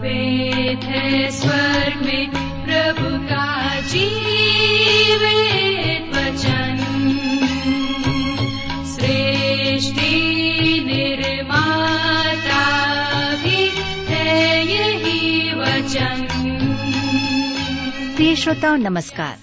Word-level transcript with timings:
वेद 0.00 0.84
है 0.84 1.30
स्वर्ग 1.30 2.06
में 2.06 2.30
प्रभु 2.64 3.28
का 3.28 3.50
वचन। 6.10 6.76
सृष्टि 8.86 10.14
निर्माता 10.86 12.64
भी 13.34 13.70
है 14.08 14.66
यही 14.66 15.52
वचन। 15.54 16.26
प्रिय 18.16 18.36
श्रोताओं, 18.36 18.76
नमस्कार। 18.76 19.38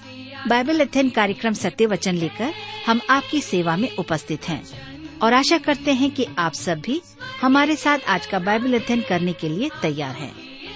बाइबल 0.47 0.79
अध्ययन 0.79 1.09
कार्यक्रम 1.09 1.53
सत्य 1.53 1.85
वचन 1.85 2.15
लेकर 2.15 2.53
हम 2.87 3.01
आपकी 3.09 3.41
सेवा 3.41 3.77
में 3.77 3.95
उपस्थित 3.95 4.49
हैं 4.49 4.63
और 5.19 5.33
आशा 5.33 5.57
करते 5.57 5.93
हैं 5.93 6.11
कि 6.11 6.27
आप 6.37 6.53
सब 6.53 6.79
भी 6.79 7.01
हमारे 7.41 7.75
साथ 7.75 7.97
आज 8.07 8.25
का 8.25 8.39
बाइबल 8.39 8.73
अध्ययन 8.73 9.01
करने 9.01 9.33
के 9.33 9.49
लिए 9.49 9.69
तैयार 9.81 10.15
हैं। 10.15 10.46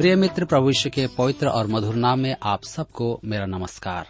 प्रिय 0.00 0.16
मित्र 0.16 0.46
यीशु 0.54 0.90
के 0.90 1.06
पवित्र 1.06 1.48
और 1.48 1.66
मधुर 1.66 1.94
नाम 1.94 2.20
में 2.20 2.36
आप 2.42 2.64
सबको 2.64 3.20
मेरा 3.24 3.46
नमस्कार। 3.46 4.06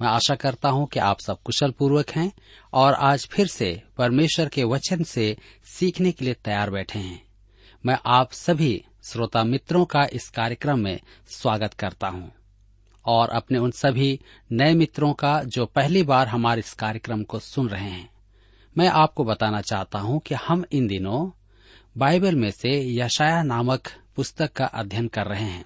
मैं 0.00 0.08
आशा 0.08 0.34
करता 0.34 0.68
हूँ 0.68 0.86
कि 0.86 1.00
आप 1.00 1.20
सब 1.20 1.42
कुशल 1.42 1.70
पूर्वक 1.70 2.10
हैं 2.10 2.32
और 2.72 2.94
आज 2.94 3.28
फिर 3.32 3.46
से 3.46 3.82
परमेश्वर 3.98 4.48
के 4.48 4.64
वचन 4.64 5.02
से 5.02 5.36
सीखने 5.64 6.12
के 6.12 6.24
लिए 6.24 6.34
तैयार 6.34 6.70
बैठे 6.70 6.98
हैं। 6.98 7.22
मैं 7.86 7.98
आप 8.06 8.32
सभी 8.32 8.84
श्रोता 9.04 9.44
मित्रों 9.44 9.84
का 9.84 10.06
इस 10.12 10.28
कार्यक्रम 10.28 10.78
में 10.78 11.00
स्वागत 11.28 11.74
करता 11.74 12.08
हूँ 12.08 12.32
और 13.06 13.28
अपने 13.28 13.58
उन 13.58 13.70
सभी 13.70 14.20
नए 14.52 14.74
मित्रों 14.74 15.12
का 15.12 15.42
जो 15.42 15.66
पहली 15.66 16.02
बार 16.02 16.28
हमारे 16.28 16.58
इस 16.58 16.72
कार्यक्रम 16.72 17.22
को 17.22 17.38
सुन 17.38 17.68
रहे 17.68 17.90
हैं। 17.90 18.10
मैं 18.78 18.88
आपको 18.88 19.24
बताना 19.24 19.60
चाहता 19.60 19.98
हूँ 19.98 20.20
कि 20.20 20.34
हम 20.34 20.64
इन 20.72 20.86
दिनों 20.86 21.30
बाइबल 21.98 22.34
में 22.34 22.50
से 22.50 22.94
यशाया 22.94 23.42
नामक 23.42 23.88
पुस्तक 24.16 24.52
का 24.52 24.64
अध्ययन 24.64 25.08
कर 25.08 25.26
रहे 25.26 25.44
हैं। 25.44 25.64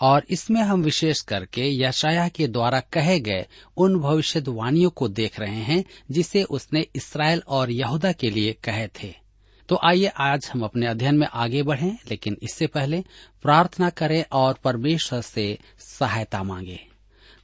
और 0.00 0.24
इसमें 0.30 0.60
हम 0.60 0.82
विशेष 0.82 1.20
करके 1.20 1.82
यशाया 1.82 2.28
के 2.28 2.48
द्वारा 2.48 2.80
कहे 2.80 3.20
गए 3.20 3.46
उन 3.76 3.98
भविष्यवाणियों 4.00 4.90
को 4.90 5.08
देख 5.08 5.40
रहे 5.40 5.62
हैं, 5.62 5.84
जिसे 6.10 6.42
उसने 6.42 6.86
इसराइल 6.96 7.42
और 7.48 7.70
यहूदा 7.70 8.12
के 8.12 8.30
लिए 8.30 8.52
कहे 8.52 8.88
थे। 8.88 9.14
तो 9.68 9.80
आइए 9.84 10.06
आज 10.06 10.50
हम 10.52 10.62
अपने 10.62 10.86
अध्ययन 10.86 11.14
में 11.14 11.26
आगे 11.26 11.62
बढ़ें, 11.62 11.92
लेकिन 12.10 12.36
इससे 12.42 12.66
पहले 12.66 13.04
प्रार्थना 13.42 13.90
करें 13.90 14.24
और 14.32 14.54
परमेश्वर 14.64 15.20
से 15.20 15.58
सहायता 15.78 16.42
मांगे। 16.42 16.80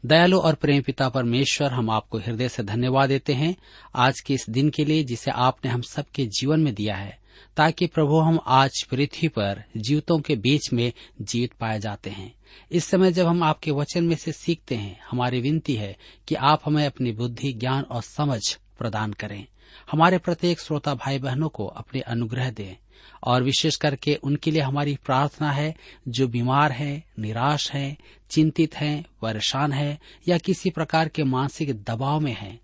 दयालु 0.06 0.38
और 0.38 0.54
प्रेम 0.54 0.82
पिता 0.82 1.08
परमेश्वर, 1.08 1.70
हम 1.70 1.90
आपको 1.90 2.18
हृदय 2.18 2.48
से 2.48 2.62
धन्यवाद 2.62 3.08
देते 3.08 3.32
हैं 3.32 3.56
आज 3.94 4.20
के 4.20 4.34
इस 4.34 4.50
दिन 4.50 4.70
के 4.70 4.84
लिए, 4.84 5.04
जिसे 5.04 5.30
आपने 5.30 5.70
हम 5.70 5.82
सबके 5.82 6.26
जीवन 6.26 6.60
में 6.60 6.74
दिया 6.74 6.96
है। 6.96 7.21
ताकि 7.56 7.86
प्रभु 7.86 8.18
हम 8.18 8.40
आज 8.46 8.82
पृथ्वी 8.90 9.28
पर 9.28 9.64
जीवितों 9.76 10.18
के 10.18 10.36
बीच 10.36 10.72
में 10.72 10.92
जीवित 11.22 11.52
पाए 11.52 11.80
जाते 11.80 12.10
हैं। 12.10 12.34
इस 12.70 12.84
समय 12.84 13.12
जब 13.12 13.26
हम 13.26 13.42
आपके 13.42 13.70
वचन 13.70 14.04
में 14.04 14.16
से 14.16 14.32
सीखते 14.32 14.74
हैं, 14.74 15.00
हमारी 15.10 15.40
विनती 15.40 15.74
है 15.74 15.96
कि 16.28 16.34
आप 16.34 16.60
हमें 16.64 16.86
अपनी 16.86 17.12
बुद्धि, 17.12 17.52
ज्ञान 17.52 17.82
और 17.82 18.02
समझ 18.02 18.58
प्रदान 18.78 19.12
करें। 19.12 19.46
हमारे 19.90 20.18
प्रत्येक 20.18 20.60
श्रोता 20.60 20.94
भाई 20.94 21.18
बहनों 21.18 21.48
को 21.48 21.66
अपने 21.66 22.00
अनुग्रह 22.00 22.50
दें 22.50 22.76
और 23.24 23.42
विशेष 23.42 23.76
करके 23.76 24.14
उनके 24.14 24.50
लिए 24.50 24.62
हमारी 24.62 24.98
प्रार्थना 25.06 25.50
है, 25.50 25.74
जो 26.08 26.28
बीमार 26.28 26.72
है, 26.72 27.04
निराश 27.18 27.72
है, 27.72 27.96
चिंतित 28.30 28.76
है, 28.76 29.04
परेशान 29.22 29.72
है 29.72 29.98
या 30.28 30.38
किसी 30.38 30.70
प्रकार 30.70 31.08
के 31.08 31.22
मानसिक 31.22 31.82
दबाव 31.82 32.20
में 32.20 32.34
है, 32.34 32.60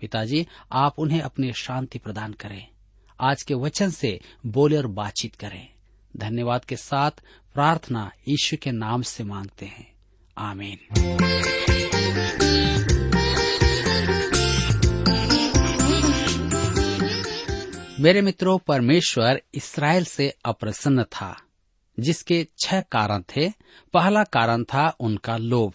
पिताजी, 0.00 0.46
आप 0.72 0.98
उन्हें 0.98 1.20
अपनी 1.20 1.52
शांति 1.52 1.98
प्रदान 1.98 2.32
करें। 2.32 2.68
आज 3.20 3.42
के 3.42 3.54
वचन 3.54 3.90
से 3.90 4.20
बोले 4.46 4.76
और 4.76 4.86
बातचीत 4.86 5.34
करें। 5.34 5.68
धन्यवाद 6.16 6.64
के 6.64 6.76
साथ 6.76 7.10
प्रार्थना 7.54 8.12
ईश्वर 8.28 8.56
के 8.56 8.70
नाम 8.70 9.02
से 9.02 9.24
मांगते 9.24 9.66
हैं। 9.66 9.92
आमीन। 10.38 10.78
मेरे 18.00 18.22
मित्रों, 18.22 18.58
परमेश्वर 18.58 19.42
इसराइल 19.54 20.04
से 20.04 20.34
अप्रसन्न 20.44 21.04
था, 21.04 21.42
जिसके 22.00 22.46
छह 22.58 22.80
कारण 22.80 23.22
थे। 23.22 23.52
पहला 23.92 24.24
कारण 24.24 24.64
था 24.64 24.96
उनका 25.00 25.36
लोभ। 25.36 25.72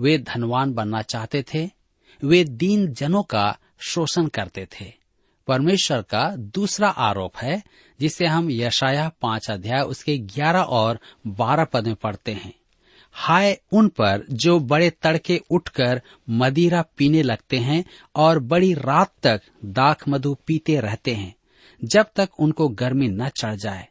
वे 0.00 0.18
धनवान 0.18 0.72
बनना 0.72 1.02
चाहते 1.02 1.44
थे। 1.54 1.70
वे 2.24 2.44
दीन 2.44 2.92
जनों 2.92 3.22
का 3.22 3.58
शोषण 3.78 4.26
करते 4.26 4.66
थे। 4.66 4.99
परमेश्वर 5.50 6.02
का 6.02 6.24
दूसरा 6.36 6.88
आरोप 6.88 7.36
है, 7.36 7.62
जिसे 8.00 8.26
हम 8.26 8.50
यशाया 8.50 9.10
पाँच 9.22 9.50
अध्याय 9.50 9.80
उसके 9.80 10.16
ग्यारह 10.18 10.60
और 10.60 10.98
बारह 11.26 11.64
पद 11.64 11.86
में 11.86 11.94
पढ़ते 11.94 12.32
हैं। 12.32 12.52
हाय 13.12 13.58
उन 13.72 13.88
पर 13.88 14.24
जो 14.32 14.58
बड़े 14.60 14.90
तड़के 14.90 15.40
उठकर 15.50 16.02
मदिरा 16.30 16.82
पीने 16.96 17.22
लगते 17.22 17.56
हैं 17.56 17.84
और 18.16 18.38
बड़ी 18.38 18.72
रात 18.74 19.12
तक 19.22 19.40
दाख 19.64 20.08
मधु 20.08 20.36
पीते 20.46 20.80
रहते 20.80 21.14
हैं, 21.14 21.34
जब 21.84 22.06
तक 22.16 22.28
उनको 22.38 22.68
गर्मी 22.68 23.08
न 23.08 23.28
चढ़ 23.28 23.54
जाए। 23.54 23.88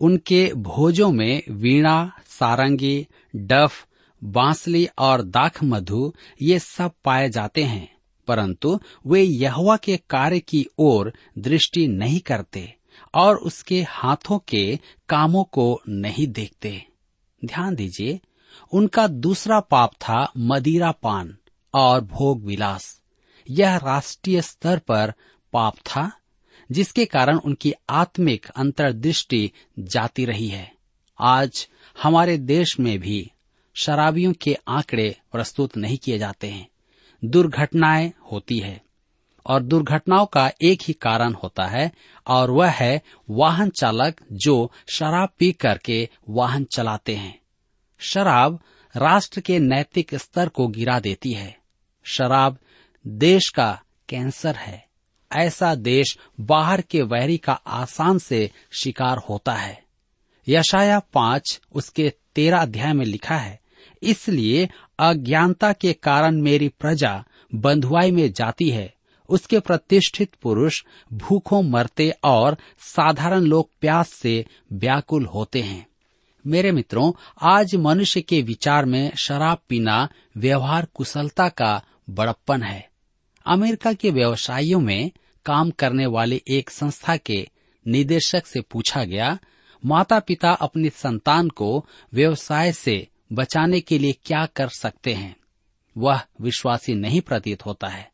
उनके 0.00 0.50
भोजों 0.54 1.10
में 1.12 1.42
वीणा, 1.50 2.12
सारंगी, 2.26 3.06
डफ, 3.36 3.86
बांसली 4.24 4.88
और 4.98 5.22
दाख 5.22 5.62
मधु 5.64 6.12
ये 6.42 6.58
सब 6.58 6.92
पाए 7.04 7.28
जाते 7.28 7.64
हैं। 7.64 7.88
परंतु 8.30 8.80
वे 9.06 9.22
यहवा 9.22 9.76
के 9.76 9.96
कार्य 10.10 10.40
की 10.40 10.66
ओर 10.78 11.12
दृष्टि 11.38 11.86
नहीं 11.88 12.20
करते 12.20 12.74
और 13.14 13.36
उसके 13.36 13.82
हाथों 13.82 14.38
के 14.38 14.78
कामों 15.08 15.44
को 15.44 15.80
नहीं 15.88 16.26
देखते। 16.26 16.86
ध्यान 17.44 17.74
दीजिए, 17.74 18.20
उनका 18.72 19.06
दूसरा 19.06 19.60
पाप 19.60 19.92
था 19.92 20.32
मदिरा 20.38 20.90
पान 20.92 21.36
और 21.74 22.00
भोग 22.00 22.44
विलास 22.44 23.00
यह 23.50 23.76
राष्ट्रीय 23.76 24.42
स्तर 24.42 24.78
पर 24.78 25.12
पाप 25.52 25.76
था, 25.76 26.10
जिसके 26.72 27.04
कारण 27.04 27.38
उनकी 27.38 27.72
आत्मिक 27.90 28.46
अंतर्दृष्टि 28.56 29.50
जाती 29.78 30.24
रही 30.24 30.48
है। 30.48 30.72
आज 31.20 31.68
हमारे 32.02 32.38
देश 32.38 32.80
में 32.80 32.98
भी 32.98 33.30
शराबियों 33.74 34.32
के 34.32 34.56
आंकड़े 34.68 35.16
प्रस्तुत 35.32 35.76
नहीं 35.76 35.98
किए 35.98 36.18
जाते 36.18 36.48
हैं। 36.48 36.68
दुर्घटनाएँ 37.24 38.12
होती 38.32 38.58
है। 38.58 38.82
और 39.46 39.62
दुर्घटनाओं 39.62 40.26
का 40.26 40.52
एक 40.62 40.78
ही 40.82 40.94
कारण 40.94 41.32
होता 41.32 41.66
है, 41.66 41.92
और 42.26 42.50
वह 42.50 42.70
है 42.70 43.02
वाहन 43.30 43.70
चालक 43.70 44.20
जो 44.32 44.72
शराब 44.88 45.28
पी 45.38 45.52
करके 45.52 46.08
वाहन 46.28 46.64
चलाते 46.64 47.16
हैं। 47.16 47.40
शराब 47.98 48.60
राष्ट्र 48.96 49.40
के 49.40 49.58
नैतिक 49.58 50.14
स्तर 50.14 50.48
को 50.48 50.68
गिरा 50.68 51.00
देती 51.00 51.32
है। 51.32 51.58
शराब 52.04 52.58
देश 53.06 53.48
का 53.48 53.82
कैंसर 54.08 54.56
है। 54.56 54.86
ऐसा 55.32 55.74
देश 55.74 56.18
बाहर 56.40 56.80
के 56.80 57.02
वैरी 57.02 57.38
का 57.38 57.52
आसान 57.52 58.18
से 58.18 58.50
शिकार 58.82 59.18
होता 59.18 59.54
है। 59.54 59.84
यशाया 60.48 61.00
पाँच, 61.00 61.60
उसके 61.72 62.12
तेरह 62.34 62.58
अध्याय 62.58 62.92
में 62.92 63.04
लिखा 63.04 63.36
है 63.36 63.59
इसलिए 64.02 64.68
अज्ञानता 64.98 65.72
के 65.72 65.92
कारण 65.92 66.40
मेरी 66.40 66.68
प्रजा 66.68 67.24
बंधुआई 67.54 68.10
में 68.10 68.32
जाती 68.32 68.70
है। 68.70 68.94
उसके 69.28 69.60
प्रतिष्ठित 69.60 70.34
पुरुष 70.42 70.84
भूखों 71.12 71.62
मरते 71.62 72.12
और 72.24 72.56
साधारण 72.78 73.40
लोग 73.40 73.70
प्यास 73.80 74.08
से 74.08 74.46
व्याकुल 74.72 75.26
होते 75.26 75.62
हैं। 75.62 75.86
मेरे 76.46 76.72
मित्रों, 76.72 77.12
आज 77.42 77.74
मनुष्य 77.74 78.20
के 78.20 78.42
विचार 78.42 78.84
में 78.84 79.12
शराब 79.16 79.58
पीना 79.68 80.08
व्यवहार 80.36 80.88
कुशलता 80.94 81.48
का 81.48 81.82
बड़प्पन 82.10 82.62
है। 82.62 82.90
अमेरिका 83.46 83.92
के 83.92 84.10
व्यवसायियों 84.10 84.80
में 84.80 85.10
काम 85.44 85.70
करने 85.70 86.06
वाले 86.06 86.42
एक 86.50 86.70
संस्था 86.70 87.16
के 87.16 87.48
निदेशक 87.86 88.46
से 88.46 88.60
पूछा 88.60 89.04
गया 89.04 89.38
माता 89.86 90.20
पिता 90.20 90.50
अपनी 90.50 90.90
संतान 90.90 91.48
को 91.48 91.86
व्यवसाय 92.14 92.72
से 92.72 93.08
बचाने 93.32 93.80
के 93.80 93.98
लिए 93.98 94.12
क्या 94.24 94.46
कर 94.46 94.68
सकते 94.68 95.14
हैं? 95.14 95.36
वह 95.98 96.20
विश्वासी 96.40 96.94
नहीं 96.94 97.20
प्रतीत 97.20 97.66
होता 97.66 97.88
है। 97.88 98.10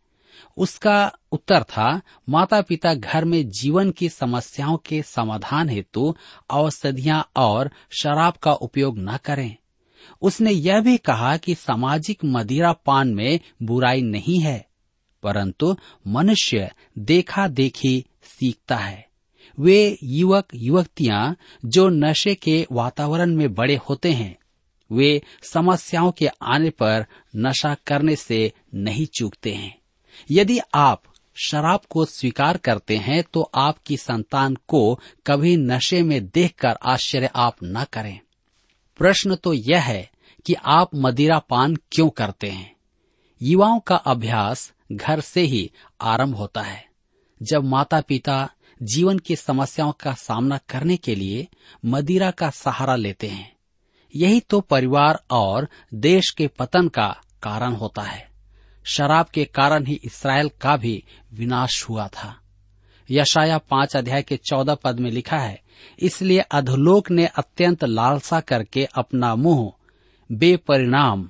उसका 0.57 1.13
उत्तर 1.33 1.63
था 1.63 2.01
माता 2.29 2.61
पिता 2.61 2.95
घर 2.95 3.25
में 3.25 3.49
जीवन 3.51 3.91
की 3.91 4.09
समस्याओं 4.09 4.77
के 4.77 5.03
समाधान 5.03 5.69
हेतु 5.69 6.15
औषधियाँ 6.51 7.31
और 7.37 7.71
शराब 8.01 8.33
का 8.33 8.53
उपयोग 8.53 8.99
न 8.99 9.17
करें। 9.25 9.57
उसने 10.23 10.51
यह 10.51 10.81
भी 10.81 10.97
कहा 10.97 11.37
कि 11.37 11.55
सामाजिक 11.55 12.25
मदिरा 12.25 12.73
पान 12.73 13.15
में 13.15 13.41
बुराई 13.63 14.03
नहीं 14.03 14.41
है, 14.41 14.67
परंतु 15.23 15.77
मनुष्य 16.07 16.71
देखा 16.99 17.49
देखी 17.49 18.05
सीखता 18.23 18.77
है। 18.77 19.09
वे 19.59 19.99
युवक 20.03 20.49
युवतियाँ 20.55 21.37
जो 21.65 21.89
नशे 21.89 22.35
के 22.35 22.67
वातावरण 22.73 23.35
में 23.35 23.55
बड़े 23.55 23.77
होते 23.77 24.13
हैं 24.13 24.37
वे 24.93 25.23
समस्याओं 25.43 26.13
के 26.13 26.29
आने 26.43 26.71
पर 26.71 27.07
नशा 27.37 27.75
करने 27.75 28.17
से 28.17 28.53
नहीं 28.75 29.07
चूकते 29.07 29.55
हैं। 29.55 29.79
यदि 30.31 30.59
आप 30.75 31.03
शराब 31.47 31.81
को 31.91 32.05
स्वीकार 32.05 32.57
करते 32.57 32.97
हैं 32.97 33.25
तो 33.33 33.51
आपकी 33.55 33.97
संतान 33.97 34.57
को 34.69 35.01
कभी 35.27 35.57
नशे 35.57 36.03
में 36.03 36.27
देखकर 36.27 36.79
आश्चर्य 36.83 37.31
आप 37.37 37.57
न 37.65 37.85
करें। 37.93 38.21
प्रश्न 38.97 39.35
तो 39.35 39.53
यह 39.53 39.81
है 39.81 40.11
कि 40.47 40.55
आप 40.55 40.91
मदिरा 40.95 41.39
पान 41.39 41.77
क्यों 41.77 42.11
करते 42.11 42.51
हैं? 42.51 42.77
युवाओं 43.43 43.81
का 43.81 43.97
अभ्यास 43.97 44.73
घर 44.93 45.21
से 45.21 45.41
ही 45.41 45.71
आरंभ 46.01 46.35
होता 46.37 46.63
है। 46.63 46.87
जब 47.43 47.65
माता 47.65 48.01
पिता 48.01 48.51
जीवन 48.83 49.19
की 49.19 49.37
समस्याओं 49.37 49.93
का 49.93 50.13
सामना 50.13 50.59
करने 50.59 50.97
के 50.97 51.15
लिए 51.15 51.49
मदिरा 51.85 52.31
का 52.31 52.51
सहारा 52.51 52.97
लेते 52.97 53.27
हैं 53.27 53.56
यही 54.17 54.41
तो 54.41 54.61
परिवार 54.61 55.23
और 55.31 55.69
देश 55.95 56.31
के 56.31 56.47
पतन 56.49 56.89
का 56.89 57.09
कारण 57.43 57.73
होता 57.73 58.03
है। 58.03 58.29
शराब 58.85 59.27
के 59.27 59.45
कारण 59.45 59.87
ही 59.87 60.01
इसराइल 60.05 60.51
का 60.61 60.77
भी 60.77 61.03
विनाश 61.33 61.85
हुआ 61.89 62.07
था। 62.09 62.35
यशाया 63.09 63.59
पाँच 63.61 63.97
अध्याय 63.97 64.23
के 64.23 64.37
चौदह 64.37 64.75
पद 64.75 65.01
में 65.01 65.11
लिखा 65.11 65.39
है, 65.39 65.61
इसलिए 65.99 66.41
अधोलोक 66.41 67.11
ने 67.11 67.27
अत्यंत 67.27 67.85
लालसा 67.85 68.41
करके 68.41 68.85
अपना 68.95 69.35
मुँह 69.35 69.73
बेपरिणाम 70.31 71.29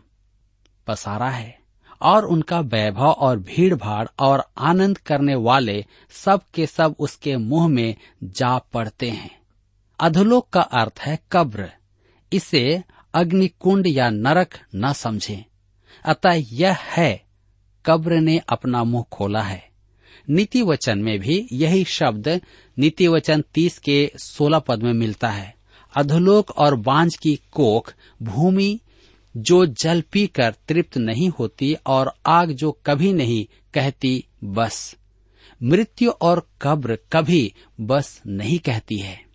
पसारा 0.87 1.29
है 1.29 1.59
और 2.03 2.25
उनका 2.25 2.61
वैभव 2.61 3.11
और 3.11 3.39
भीड़ 3.39 3.75
भाड़ 3.75 4.07
और 4.19 4.45
आनंद 4.59 4.99
करने 4.99 5.35
वाले 5.35 5.85
सब 6.11 6.41
के 6.55 6.67
सब 6.67 6.95
उसके 6.99 7.37
मुँह 7.37 7.69
में 7.69 7.95
जा 8.25 8.57
पड़ते 8.59 9.11
हैं। 9.11 9.31
अधोलोक 9.99 10.49
का 10.49 10.61
अर्थ 10.61 11.01
है 11.01 11.19
कब्र। 11.33 11.71
इसे 12.33 12.83
अग्निकुंड 13.15 13.87
या 13.87 14.11
नरक 14.11 14.61
न 14.75 14.93
समझें। 14.93 15.45
अतः 16.05 16.33
यह 16.33 16.77
है, 16.81 17.25
कब्र 17.87 18.15
ने 18.15 18.39
अपना 18.49 18.85
मुँह 18.85 19.05
खोला 19.13 19.43
है। 19.43 19.69
नीति 20.31 20.63
वचन 20.63 20.99
में 20.99 21.19
भी 21.19 21.49
यही 21.53 21.85
शब्द 21.85 22.41
नीति 22.79 23.09
वचन 23.09 23.45
तीस 23.55 23.79
के 23.79 24.13
सोलह 24.17 24.59
पद 24.59 24.83
में 24.83 24.93
मिलता 24.93 25.29
है। 25.29 25.57
अधोलोक 25.97 26.51
और 26.51 26.77
बांझ 26.77 27.17
की 27.17 27.41
कोख, 27.53 27.95
भूमि, 28.23 28.81
जो 29.37 29.67
जल 29.67 30.01
पीकर 30.13 30.55
तृप्त 30.69 30.99
नहीं 30.99 31.29
होती 31.29 31.77
और 31.87 32.13
आग 32.27 32.53
जो 32.53 32.81
कभी 32.87 33.13
नहीं 33.13 33.47
कहती, 33.75 34.25
बस। 34.45 34.97
मृत्यु 35.63 36.11
और 36.11 36.51
कब्र 36.63 36.99
कभी 37.13 37.55
बस 37.81 38.23
नहीं 38.27 38.59
कहती 38.59 38.99
है। 38.99 39.26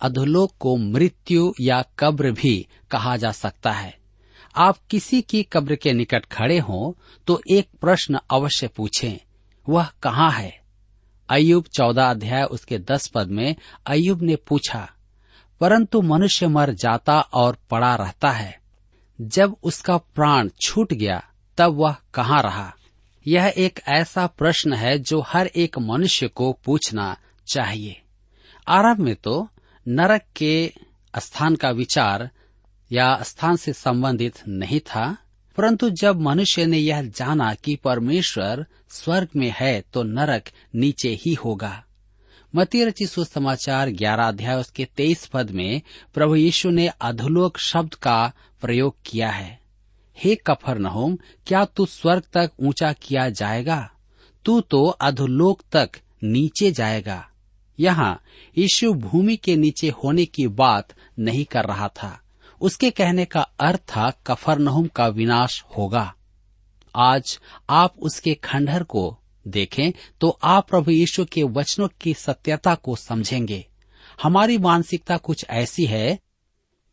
अधोलोक 0.00 0.52
को 0.60 0.76
मृत्यु 0.76 1.52
या 1.60 1.82
कब्र 1.98 2.30
भी 2.32 2.66
कहा 2.90 3.16
जा 3.16 3.30
सकता 3.32 3.70
है। 3.70 3.96
आप 4.56 4.78
किसी 4.90 5.20
की 5.22 5.42
कब्र 5.42 5.74
के 5.74 5.92
निकट 5.92 6.24
खड़े 6.24 6.58
हों 6.58 6.92
तो 7.26 7.40
एक 7.50 7.68
प्रश्न 7.80 8.18
अवश्य 8.30 8.68
पूछें, 8.68 9.16
वह 9.66 9.90
कहाँ 10.02 10.30
है? 10.30 10.52
अयुब 11.28 11.64
चौदह 11.66 12.04
अध्याय 12.04 12.44
उसके 12.44 12.78
दस 12.80 13.06
पद 13.08 13.30
में 13.30 13.54
अयुब 13.86 14.22
ने 14.22 14.36
पूछा, 14.38 14.88
परंतु 15.60 16.00
मनुष्य 16.02 16.46
मर 16.46 16.72
जाता 16.74 17.20
और 17.20 17.56
पड़ा 17.70 17.94
रहता 17.94 18.30
है। 18.30 18.58
जब 19.18 19.56
उसका 19.62 19.96
प्राण 19.96 20.48
छूट 20.60 20.92
गया, 20.92 21.22
तब 21.58 21.74
वह 21.74 21.96
कहाँ 22.14 22.42
रहा? 22.42 22.72
यह 23.26 23.52
एक 23.56 23.80
ऐसा 23.88 24.26
प्रश्न 24.28 24.72
है 24.72 24.98
जो 24.98 25.20
हर 25.20 25.46
एक 25.46 25.78
मनुष्य 25.78 26.28
को 26.28 26.52
पूछना 26.64 27.16
चाहिए। 27.46 28.00
आरंभ 28.68 28.98
में 28.98 29.14
तो 29.16 29.48
नरक 29.86 30.22
के 30.36 30.72
स्थान 31.14 31.56
का 31.56 31.70
विचार 31.70 32.30
या 32.90 33.22
स्थान 33.22 33.56
से 33.56 33.72
संबंधित 33.72 34.38
नहीं 34.48 34.80
था, 34.80 35.16
परंतु 35.56 35.90
जब 35.90 36.20
मनुष्य 36.20 36.66
ने 36.66 36.78
यह 36.78 37.02
जाना 37.02 37.52
कि 37.54 37.76
परमेश्वर 37.76 38.64
स्वर्ग 38.90 39.28
में 39.36 39.52
है 39.56 39.80
तो 39.92 40.02
नरक 40.02 40.50
नीचे 40.74 41.08
ही 41.14 41.34
होगा। 41.34 41.82
मती 42.54 42.84
रची 42.84 43.06
सुसमाचार 43.06 43.90
ग्यारह 43.90 44.24
अध्याय, 44.24 44.56
उसके 44.56 44.84
तेईस 44.96 45.26
पद 45.26 45.50
में 45.50 45.80
प्रभु 46.14 46.34
यीशु 46.36 46.70
ने 46.70 46.88
अधोलोक 47.00 47.58
शब्द 47.58 47.94
का 47.94 48.32
प्रयोग 48.60 48.96
किया 49.06 49.30
है। 49.30 49.58
हे 50.18 50.34
कफर 50.46 50.78
नहोम 50.78 51.18
क्या 51.46 51.64
तू 51.64 51.86
स्वर्ग 51.86 52.22
तक 52.32 52.50
ऊँचा 52.60 52.92
किया 52.92 53.28
जाएगा? 53.30 53.90
तू 54.44 54.60
तो 54.60 54.84
अधोलोक 54.86 55.62
तक 55.72 55.90
नीचे 56.24 56.70
जाएगा। 56.70 57.28
यहाँ 57.80 58.22
यीशु 58.58 58.92
भूमि 58.92 59.36
के 59.36 59.56
नीचे 59.56 59.88
होने 59.88 60.24
की 60.24 60.46
बात 60.46 60.88
नहीं 61.18 61.44
कर 61.44 61.64
रहा 61.64 61.88
था। 61.88 62.20
उसके 62.60 62.90
कहने 62.90 63.24
का 63.24 63.40
अर्थ 63.40 63.78
था, 63.78 64.10
कफरनहुम 64.26 64.86
का 64.86 65.06
विनाश 65.06 65.64
होगा। 65.78 66.14
आज 66.94 67.38
आप 67.70 67.94
उसके 67.98 68.34
खंडहर 68.34 68.82
को 68.82 69.18
देखें 69.48 69.92
तो 70.20 70.38
आप 70.44 70.68
प्रभु 70.68 70.90
यीशु 70.90 71.24
के 71.24 71.42
वचनों 71.42 71.88
की 72.00 72.14
सत्यता 72.14 72.74
को 72.74 72.96
समझेंगे। 72.96 73.66
हमारी 74.22 74.58
मानसिकता 74.58 75.16
कुछ 75.16 75.44
ऐसी 75.50 75.84
है 75.84 76.18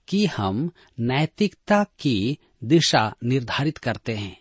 कि 0.08 0.26
हम 0.26 0.72
नैतिकता 1.00 1.84
की 2.00 2.38
दिशा 2.64 3.14
निर्धारित 3.24 3.78
करते 3.78 4.16
हैं। 4.16 4.38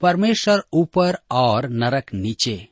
परमेश्वर 0.00 0.62
ऊपर 0.72 1.16
और 1.30 1.68
नरक 1.68 2.14
नीचे। 2.14 2.68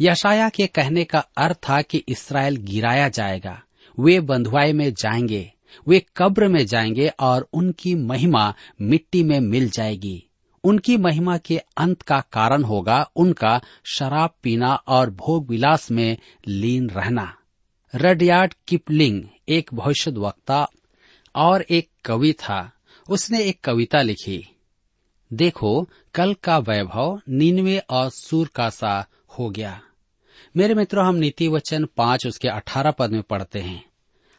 यशाया 0.00 0.48
के 0.48 0.66
कहने 0.66 1.04
का 1.04 1.18
अर्थ 1.18 1.56
था 1.56 1.82
कि 1.82 2.04
इसराइल 2.08 2.56
गिराया 2.56 3.08
जाएगा। 3.08 3.62
वे 4.00 4.20
बंधुआई 4.20 4.72
में 4.72 4.92
जाएँगे, 4.92 5.52
वे 5.88 6.06
कब्र 6.16 6.48
में 6.48 6.66
जाएँगे 6.66 7.08
और 7.08 7.48
उनकी 7.52 7.94
महिमा 7.94 8.54
मिट्टी 8.80 9.22
में 9.22 9.40
मिल 9.40 9.70
जाएगी। 9.70 10.24
उनकी 10.64 10.96
महिमा 10.96 11.38
के 11.38 11.58
अंत 11.58 12.02
का 12.02 12.20
कारण 12.20 12.62
होगा 12.62 13.10
उनका 13.16 13.60
शराब 13.84 14.34
पीना 14.42 14.74
और 14.74 15.10
भोग 15.10 15.48
विलास 15.48 15.90
में 15.90 16.16
लीन 16.48 16.90
रहना। 16.90 17.34
रडयार्ड 17.94 18.54
किपलिंग, 18.68 19.22
एक 19.48 19.74
भविष्य 19.74 20.10
वक्ता 20.10 20.68
और 21.34 21.62
एक 21.62 21.90
कवि 22.04 22.32
था। 22.32 22.72
उसने 23.10 23.44
एक 23.44 23.60
कविता 23.60 24.02
लिखी। 24.02 24.56
देखो, 25.32 25.88
कल 26.14 26.34
का 26.34 26.58
वैभव 26.58 27.20
नीनवे 27.28 27.78
और 27.78 28.10
सूर 28.10 28.50
का 28.54 28.70
सा 28.70 29.06
हो 29.38 29.50
गया। 29.50 29.82
मेरे 30.56 30.74
मित्रों, 30.74 31.06
हम 31.06 31.14
नीति 31.14 31.48
वचन 31.48 31.88
पाँच, 31.96 32.26
उसके 32.26 32.48
अठारह 32.48 32.90
पद 32.90 33.10
में 33.10 33.22
पढ़ते 33.22 33.58
हैं। 33.58 33.84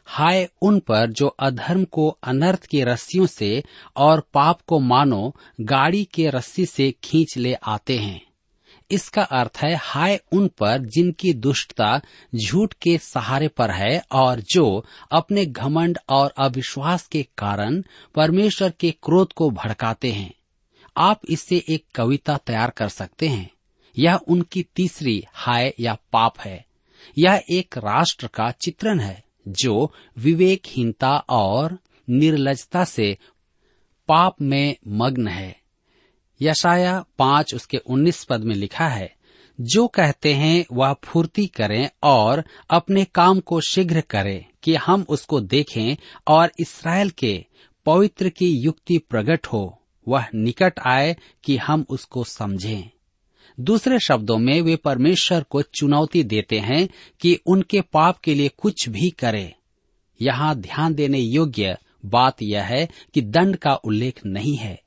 हाय 0.06 0.48
उन 0.62 0.80
पर 0.80 1.10
जो 1.10 1.26
अधर्म 1.26 1.84
को 1.84 2.08
अनर्थ 2.08 2.64
की 2.64 2.84
रस्सियों 2.84 3.26
से 3.26 3.62
और 3.96 4.28
पाप 4.34 4.60
को 4.60 4.78
मानो, 4.78 5.36
गाड़ी 5.60 6.04
के 6.04 6.30
रस्सी 6.30 6.66
से 6.66 6.94
खींच 7.04 7.36
ले 7.36 7.54
आते 7.54 7.98
हैं। 7.98 8.30
इसका 8.90 9.22
अर्थ 9.22 9.58
है, 9.62 9.74
हाय 9.74 10.20
उन 10.32 10.48
पर 10.48 10.78
जिनकी 10.78 11.34
दुष्टता 11.34 12.00
झूठ 12.34 12.72
के 12.72 12.98
सहारे 12.98 13.48
पर 13.48 13.70
है 13.70 14.02
और 14.12 14.40
जो 14.40 14.84
अपने 15.10 15.46
घमंड 15.46 15.98
और 16.08 16.34
अविश्वास 16.38 17.06
के 17.06 17.22
कारण 17.38 17.82
परमेश्वर 18.14 18.70
के 18.70 18.90
क्रोध 18.90 19.32
को 19.32 19.50
भड़काते 19.50 20.12
हैं। 20.12 20.34
आप 20.96 21.20
इससे 21.28 21.64
एक 21.68 21.84
कविता 21.94 22.36
तैयार 22.36 22.70
कर 22.70 22.88
सकते 22.88 23.28
हैं। 23.28 23.50
यह 23.98 24.14
उनकी 24.14 24.62
तीसरी 24.62 25.24
हाय 25.32 25.74
या 25.80 25.98
पाप 26.12 26.40
है। 26.40 26.66
यह 27.18 27.42
एक 27.50 27.78
राष्ट्र 27.78 28.26
का 28.26 28.50
चित्रण 28.50 29.00
है, 29.00 29.24
जो 29.48 29.94
विवेकहीनता 30.18 31.16
और 31.16 31.78
निर्लजता 32.10 32.84
से 32.84 33.18
पाप 34.08 34.36
में 34.42 34.76
मग्न 34.88 35.28
है। 35.28 35.60
यशाया 36.42 37.04
पाँच 37.18 37.54
उसके 37.54 37.76
उन्नीस 37.76 38.24
पद 38.24 38.40
में 38.40 38.54
लिखा 38.54 38.88
है, 38.88 39.16
जो 39.60 39.86
कहते 39.86 40.34
हैं, 40.34 40.64
वह 40.72 40.92
फुर्ती 40.92 41.46
करें 41.46 41.90
और 42.02 42.44
अपने 42.70 43.04
काम 43.04 43.40
को 43.40 43.60
शीघ्र 43.60 44.00
करें 44.00 44.44
कि 44.62 44.74
हम 44.74 45.06
उसको 45.08 45.40
देखें 45.40 45.96
और 46.28 46.52
इसराइल 46.60 47.10
के 47.10 47.44
पवित्र 47.86 48.28
की 48.28 48.50
युक्ति 48.50 48.98
प्रकट 48.98 49.46
हो। 49.46 49.82
वह 50.08 50.26
निकट 50.34 50.80
आए 50.86 51.16
कि 51.44 51.56
हम 51.56 51.86
उसको 51.88 52.24
समझें। 52.24 52.90
दूसरे 53.60 53.98
शब्दों 53.98 54.38
में 54.38 54.62
वे 54.62 54.76
परमेश्वर 54.76 55.42
को 55.42 55.62
चुनौती 55.62 56.22
देते 56.22 56.58
हैं 56.58 56.88
कि 57.20 57.40
उनके 57.46 57.80
पाप 57.80 58.18
के 58.18 58.34
लिए 58.34 58.48
कुछ 58.48 58.88
भी 58.88 59.10
करे। 59.10 59.54
यहाँ 60.22 60.54
ध्यान 60.54 60.94
देने 60.94 61.18
योग्य 61.18 61.76
बात 62.06 62.42
यह 62.42 62.62
है 62.62 62.88
कि 63.14 63.20
दंड 63.20 63.56
का 63.56 63.74
उल्लेख 63.74 64.20
नहीं 64.26 64.56
है। 64.56 64.82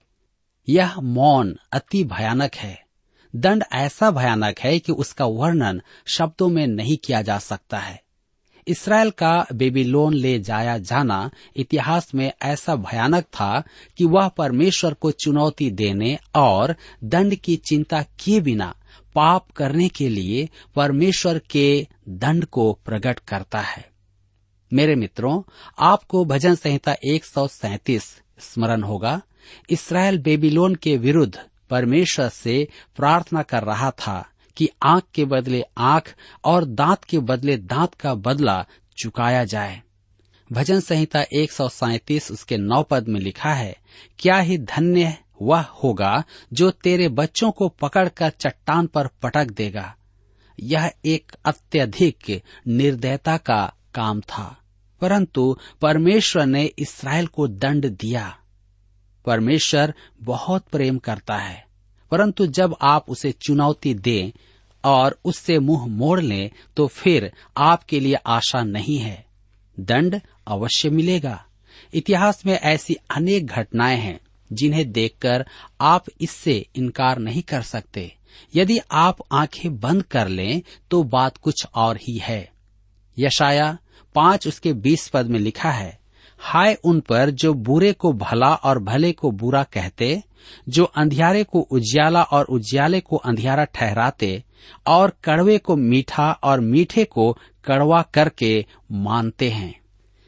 यह 0.69 1.01
मौन 1.01 1.57
अति 1.71 2.03
भयानक 2.03 2.55
है। 2.55 2.85
दंड 3.35 3.63
ऐसा 3.73 4.11
भयानक 4.11 4.59
है 4.59 4.79
कि 4.79 4.91
उसका 4.91 5.25
वर्णन 5.25 5.81
शब्दों 6.07 6.49
में 6.49 6.67
नहीं 6.67 6.97
किया 6.97 7.21
जा 7.21 7.37
सकता 7.37 7.79
है। 7.79 8.03
इसराइल 8.67 9.09
का 9.09 9.45
बेबीलोन 9.53 10.13
ले 10.13 10.39
जाया 10.39 10.77
जाना 10.77 11.31
इतिहास 11.55 12.15
में 12.15 12.31
ऐसा 12.41 12.75
भयानक 12.75 13.23
था 13.23 13.63
कि 13.97 14.05
वह 14.05 14.27
परमेश्वर 14.27 14.93
को 14.93 15.11
चुनौती 15.11 15.71
देने 15.71 16.17
और 16.35 16.75
दंड 17.03 17.35
की 17.35 17.55
चिंता 17.55 18.05
किए 18.19 18.39
बिना 18.39 18.75
पाप 19.15 19.51
करने 19.51 19.89
के 19.89 20.09
लिए 20.09 20.49
परमेश्वर 20.75 21.39
के 21.39 21.87
दंड 22.09 22.45
को 22.45 22.79
प्रकट 22.85 23.19
करता 23.19 23.59
है। 23.59 23.89
मेरे 24.73 24.95
मित्रों, 24.95 25.41
आपको 25.79 26.25
भजन 26.25 26.55
संहिता 26.55 26.95
एक 27.05 27.25
स्मरण 28.39 28.83
होगा। 28.83 29.21
इसराइल 29.69 30.17
बेबीलोन 30.17 30.75
के 30.75 30.97
विरुद्ध 30.97 31.39
परमेश्वर 31.69 32.29
से 32.29 32.67
प्रार्थना 32.95 33.41
कर 33.41 33.63
रहा 33.63 33.91
था 33.91 34.29
कि 34.55 34.69
आँख 34.83 35.03
के 35.13 35.25
बदले 35.25 35.63
आँख 35.77 36.15
और 36.43 36.65
दांत 36.65 37.03
के 37.03 37.19
बदले 37.19 37.57
दांत 37.57 37.93
का 37.93 38.15
बदला 38.15 38.65
चुकाया 38.97 39.43
जाए। 39.43 39.81
भजन 40.51 40.79
संहिता 40.79 41.21
एक 41.21 41.51
उसके 42.31 42.57
नौ 42.57 42.83
पद 42.83 43.07
में 43.07 43.19
लिखा 43.19 43.53
है, 43.53 43.77
क्या 44.19 44.39
ही 44.39 44.57
धन्य 44.57 45.17
वह 45.41 45.61
होगा 45.61 46.23
जो 46.53 46.71
तेरे 46.71 47.09
बच्चों 47.09 47.51
को 47.51 47.69
पकड़कर 47.69 48.29
चट्टान 48.29 48.87
पर 48.87 49.07
पटक 49.07 49.45
देगा। 49.45 49.95
यह 50.59 50.91
एक 51.05 51.31
अत्यधिक 51.45 52.41
निर्दयता 52.67 53.37
का 53.37 53.73
काम 53.95 54.21
था। 54.21 54.57
परंतु 55.01 55.57
परमेश्वर 55.81 56.45
ने 56.45 56.63
इसराइल 56.63 57.27
को 57.27 57.47
दंड 57.47 57.85
दिया। 57.85 58.37
परमेश्वर 59.25 59.93
बहुत 60.21 60.65
प्रेम 60.71 60.97
करता 60.97 61.37
है। 61.37 61.72
परंतु 62.13 62.45
जब 62.45 62.75
आप 62.81 63.09
उसे 63.09 63.31
चुनौती 63.31 63.93
दें 63.93 64.31
और 64.83 65.19
उससे 65.25 65.59
मुँह 65.59 65.85
मोड़ 65.85 66.21
लें 66.21 66.51
तो 66.77 66.87
फिर 66.87 67.31
आपके 67.57 67.99
लिए 67.99 68.13
आशा 68.13 68.63
नहीं 68.63 68.97
है। 68.97 69.25
दंड 69.79 70.21
अवश्य 70.47 70.89
मिलेगा। 70.89 71.45
इतिहास 71.93 72.45
में 72.45 72.53
ऐसी 72.53 72.93
अनेक 72.93 73.45
घटनाएँ 73.45 73.97
हैं, 73.97 74.19
जिन्हें 74.53 74.91
देखकर 74.91 75.45
आप 75.81 76.05
इससे 76.21 76.65
इनकार 76.75 77.17
नहीं 77.17 77.41
कर 77.41 77.61
सकते। 77.61 78.15
यदि 78.55 78.79
आप 78.91 79.17
आँखें 79.31 79.79
बंद 79.79 80.03
कर 80.03 80.27
लें 80.27 80.61
तो 80.91 81.03
बात 81.03 81.37
कुछ 81.37 81.65
और 81.75 81.97
ही 81.97 82.17
है। 82.17 82.51
यशाया 83.19 83.77
पाँच 84.15 84.47
उसके 84.47 84.73
बीस 84.73 85.07
पद 85.07 85.27
में 85.27 85.39
लिखा 85.39 85.71
है 85.71 85.99
हाय 86.45 86.77
उन 86.83 86.99
पर 86.99 87.29
जो 87.29 87.53
बुरे 87.53 87.93
को 87.93 88.13
भला 88.13 88.55
और 88.55 88.79
भले 88.79 89.11
को 89.11 89.31
बुरा 89.31 89.63
कहते, 89.63 90.23
जो 90.69 90.83
अंधियारे 90.83 91.43
को 91.43 91.59
उजियाला 91.59 92.23
और 92.23 92.45
उजियाले 92.45 92.99
को 92.99 93.15
अंधियारा 93.15 93.63
ठहराते, 93.63 94.43
और 94.87 95.13
कड़वे 95.23 95.57
को 95.57 95.75
मीठा 95.75 96.31
और 96.31 96.59
मीठे 96.59 97.03
को 97.03 97.37
कड़वा 97.65 98.01
करके 98.01 98.65
मानते 98.91 99.49
हैं। 99.49 99.79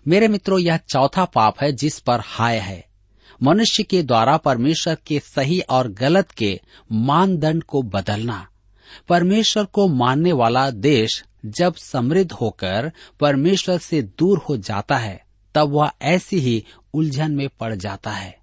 मेरे 0.08 0.28
मित्रों, 0.28 0.60
यह 0.60 0.78
चौथा 0.78 1.26
पाप 1.26 1.56
है 1.64 1.72
जिस 1.72 2.00
पर 2.00 2.20
हाय 2.24 2.58
है। 2.58 2.86
मनुष्य 3.44 3.84
के 3.84 4.04
द्वारा 4.04 4.38
परमेश्वर 4.38 4.98
के 5.08 5.20
सही 5.20 5.60
और 5.60 5.88
गलत 5.88 6.32
के 6.32 6.60
मानदंड 6.92 7.64
को 7.64 7.82
बदलना। 7.82 8.48
परमेश्वर 9.10 9.66
को 9.66 9.88
मानने 9.88 10.32
वाला 10.32 10.70
देश 10.70 11.24
जब 11.46 11.76
समृद्ध 11.76 12.32
होकर 12.32 12.92
परमेश्वर 13.20 13.78
से 13.78 14.02
दूर 14.02 14.38
हो 14.38 14.58
जाता 14.58 14.98
है 14.98 15.25
तब 15.56 15.70
वह 15.70 15.92
ऐसी 16.02 16.40
ही 16.40 16.66
उलझन 16.94 17.32
में 17.32 17.50
पड़ 17.50 17.76
जाता 17.76 18.12
है। 18.12 18.38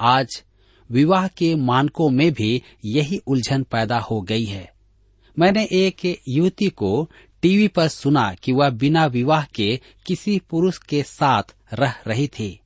आज 0.00 0.42
विवाह 0.90 1.28
के 1.28 1.54
मानकों 1.54 2.10
में 2.10 2.32
भी 2.32 2.62
यही 2.84 3.16
उलझन 3.16 3.62
पैदा 3.62 3.98
हो 3.98 4.20
गई 4.20 4.44
है। 4.44 4.72
मैंने 5.38 5.64
एक 5.72 6.20
युवती 6.28 6.68
को 6.68 7.10
टीवी 7.42 7.68
पर 7.68 7.88
सुना 7.88 8.34
कि 8.34 8.52
वह 8.52 8.70
बिना 8.70 9.06
विवाह 9.06 9.44
के 9.44 9.80
किसी 10.06 10.38
पुरुष 10.38 10.78
के 10.78 11.02
साथ 11.02 11.42
रह 11.74 11.94
रही 12.06 12.28
थी। 12.28 12.60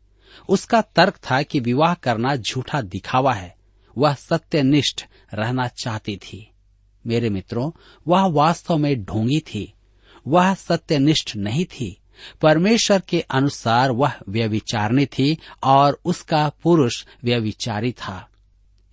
उसका 0.49 0.81
तर्क 0.81 1.17
था 1.17 1.43
कि 1.43 1.61
विवाह 1.61 1.95
करना 1.95 2.37
झूठा 2.37 2.81
दिखावा 2.81 3.33
है। 3.33 3.57
वह 3.99 4.15
सत्यनिष्ठ 4.15 5.05
रहना 5.35 5.69
चाहती 5.69 6.17
थी। 6.17 6.51
मेरे 7.07 7.31
मित्रों, 7.31 7.71
वह 8.09 8.27
वास्तव 8.27 8.77
में 8.77 9.05
ढोंगी 9.05 9.41
थी। 9.41 9.75
वह 10.27 10.55
सत्यनिष्ठ 10.55 11.37
नहीं 11.37 11.65
थी। 11.65 11.97
परमेश्वर 12.43 13.03
के 13.09 13.21
अनुसार 13.21 13.91
वह 13.91 14.13
व्यविचारणी 14.29 15.07
थी 15.07 15.39
और 15.63 16.01
उसका 16.05 16.53
पुरुष 16.63 17.05
व्यविचारी 17.25 17.93
था। 17.93 18.29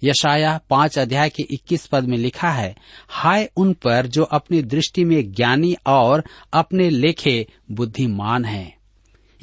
यशाया 0.03 0.59
पाँच 0.69 0.99
अध्याय 0.99 1.29
के 1.29 1.43
इक्कीस 1.43 1.85
पद 1.85 2.03
में 2.03 2.17
लिखा 2.17 2.49
है, 2.49 2.75
हाय 3.07 3.49
उन 3.57 3.73
पर 3.73 4.07
जो 4.07 4.23
अपनी 4.23 4.61
दृष्टि 4.61 5.03
में 5.03 5.33
ज्ञानी 5.33 5.75
और 5.87 6.23
अपने 6.53 6.89
लेखे 6.89 7.47
बुद्धिमान 7.71 8.45
हैं। 8.45 8.77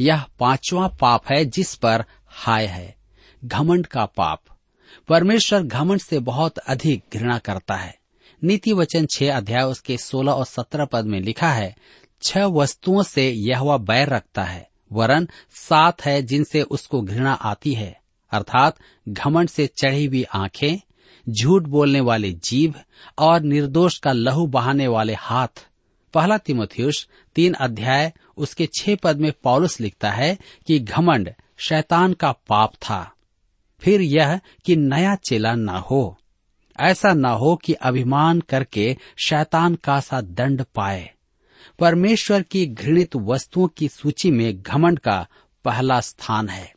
यह 0.01 0.25
पांचवा 0.39 0.89
पाप 0.89 1.23
है 1.33 1.45
जिस 1.45 1.75
पर 1.75 2.05
हाय 2.27 2.67
है, 2.67 2.97
घमंड 3.45 3.87
का 3.87 4.05
पाप। 4.05 4.41
परमेश्वर 5.09 5.63
घमंड 5.63 6.01
से 6.01 6.19
बहुत 6.19 6.59
अधिक 6.59 7.05
घृणा 7.13 7.39
करता 7.39 7.75
है। 7.75 7.99
नीति 8.45 8.73
वचन 8.73 9.07
छह 9.07 9.37
अध्याय 9.37 9.63
उसके 9.63 9.97
सोलह 9.97 10.33
और 10.33 10.45
सत्रह 10.45 10.85
पद 10.85 11.05
में 11.05 11.21
लिखा 11.21 11.53
है 11.53 11.77
छह 12.23 12.45
वस्तुओं 12.45 13.03
से 13.03 13.31
यह 13.31 13.77
बैर 13.77 14.09
रखता 14.09 14.43
है, 14.43 14.71
वरन 14.93 15.29
सात 15.51 16.05
है 16.05 16.23
जिनसे 16.23 16.63
उसको 16.63 17.03
घृणा 17.03 17.33
आती 17.33 17.75
है। 17.75 18.01
अर्थात 18.31 18.77
घमंड 19.09 19.49
से 19.49 19.67
चढ़ी 19.67 20.07
हुई 20.07 20.23
आँखें, 20.23 20.81
झूठ 21.29 21.63
बोलने 21.63 22.01
वाले 22.01 22.33
जीव 22.33 22.75
और 23.19 23.41
निर्दोष 23.41 23.99
का 23.99 24.13
लहू 24.13 24.47
बहाने 24.47 24.87
वाले 24.87 25.15
हाथ। 25.15 25.69
पहला 26.15 26.39
तिमोथियुष 26.39 27.07
तीन 27.35 27.53
अध्याय, 27.53 28.13
उसके 28.37 28.69
छह 28.79 28.95
पद 28.95 29.17
में 29.17 29.33
पौलुस 29.43 29.81
लिखता 29.81 30.11
है 30.11 30.39
कि 30.67 30.79
घमंड 30.79 31.35
शैतान 31.59 32.13
का 32.13 32.33
पाप 32.33 32.75
था। 32.75 33.13
फिर 33.79 34.01
यह 34.01 34.41
कि 34.65 34.77
नया 34.77 35.15
चेला 35.15 35.55
न 35.55 35.69
हो। 35.69 36.19
ऐसा 36.81 37.13
न 37.13 37.25
हो 37.25 37.57
कि 37.57 37.73
अभिमान 37.73 38.41
करके 38.41 38.97
शैतान 39.25 39.75
का 39.75 40.01
सा 40.01 40.21
दंड 40.21 40.65
पाए। 40.75 41.11
परमेश्वर 41.79 42.43
की 42.43 42.67
घृणित 42.67 43.17
वस्तुओं 43.17 43.69
की 43.69 43.89
सूची 43.89 44.31
में 44.31 44.63
घमंड 44.63 44.99
का 44.99 45.27
पहला 45.65 46.01
स्थान 46.01 46.49
है। 46.49 46.75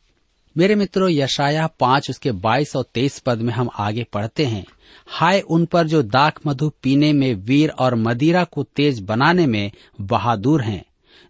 मेरे 0.56 0.74
मित्रों 0.74 1.10
यशाया 1.10 1.66
पाँच 1.66 2.10
उसके 2.10 2.32
बाईस 2.32 2.76
और 2.76 2.84
तेईस 2.94 3.18
पद 3.18 3.38
में 3.38 3.52
हम 3.52 3.70
आगे 3.78 4.04
पढ़ते 4.04 4.44
हैं। 4.44 4.66
हाय 5.06 5.40
उन 5.40 5.66
पर 5.66 5.86
जो 5.86 6.02
दाख 6.02 6.40
मधु 6.46 6.72
पीने 6.82 7.12
में 7.12 7.34
वीर 7.34 7.70
और 7.70 7.94
मदिरा 7.94 8.44
को 8.44 8.62
तेज 8.62 9.00
बनाने 9.00 9.46
में 9.46 9.72
बहादुर 10.00 10.62
हैं, 10.62 10.84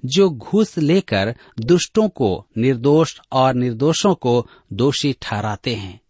जो 0.04 0.30
घूस 0.30 0.78
लेकर 0.78 1.34
दुष्टों 1.60 2.08
को 2.08 2.46
निर्दोष 2.58 3.20
और 3.32 3.54
निर्दोषों 3.54 4.14
को 4.14 4.46
दोषी 4.72 5.16
ठहराते 5.22 5.74
हैं। 5.74 6.00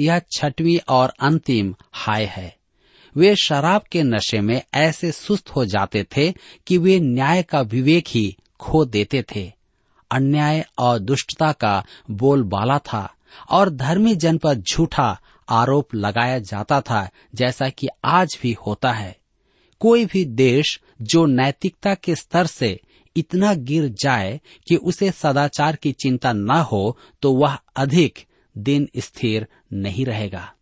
यह 0.00 0.20
छठवीं 0.32 0.78
और 0.88 1.12
अंतिम 1.20 1.74
हाय 1.92 2.24
है। 2.24 2.59
वे 3.16 3.34
शराब 3.36 3.82
के 3.82 4.02
नशे 4.02 4.40
में 4.40 4.60
ऐसे 4.74 5.12
सुस्त 5.12 5.50
हो 5.50 5.64
जाते 5.64 6.04
थे 6.16 6.32
कि 6.66 6.78
वे 6.78 6.98
न्याय 7.00 7.42
का 7.42 7.60
विवेक 7.60 8.08
ही 8.08 8.36
खो 8.60 8.84
देते 8.84 9.24
थे। 9.34 9.52
अन्याय 10.10 10.64
और 10.78 10.98
दुष्टता 10.98 11.52
का 11.52 11.84
बोलबाला 12.10 12.78
था 12.78 13.08
और 13.50 13.70
धर्मी 13.70 14.14
जन 14.16 14.38
पर 14.38 14.54
झूठा 14.54 15.20
आरोप 15.48 15.94
लगाया 15.94 16.38
जाता 16.38 16.80
था, 16.80 17.08
जैसा 17.34 17.68
कि 17.68 17.88
आज 18.04 18.38
भी 18.42 18.52
होता 18.66 18.92
है। 18.92 19.16
कोई 19.80 20.04
भी 20.04 20.24
देश 20.24 20.80
जो 21.02 21.24
नैतिकता 21.26 21.94
के 21.94 22.14
स्तर 22.14 22.46
से 22.46 22.78
इतना 23.16 23.52
गिर 23.54 23.88
जाए 24.02 24.40
कि 24.68 24.76
उसे 24.76 25.10
सदाचार 25.10 25.76
की 25.76 25.92
चिंता 25.92 26.32
न 26.32 26.50
हो 26.50 26.98
तो 27.22 27.32
वह 27.32 27.58
अधिक 27.76 28.18
दिन 28.58 28.88
स्थिर 28.96 29.46
नहीं 29.72 30.04
रहेगा। 30.06 30.52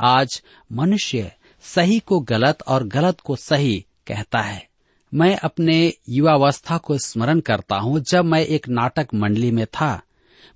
आज 0.00 0.42
मनुष्य 0.72 1.32
सही 1.74 1.98
को 2.00 2.20
गलत 2.20 2.58
और 2.68 2.84
गलत 2.84 3.20
को 3.20 3.36
सही 3.36 3.86
कहता 4.06 4.40
है। 4.40 4.68
मैं 5.14 5.36
अपने 5.36 5.92
युवावस्था 6.08 6.78
को 6.78 6.98
स्मरण 6.98 7.40
करता 7.40 7.76
हूँ। 7.76 8.00
जब 8.00 8.24
मैं 8.24 8.40
एक 8.40 8.68
नाटक 8.68 9.08
मंडली 9.14 9.50
में 9.50 9.66
था, 9.66 10.02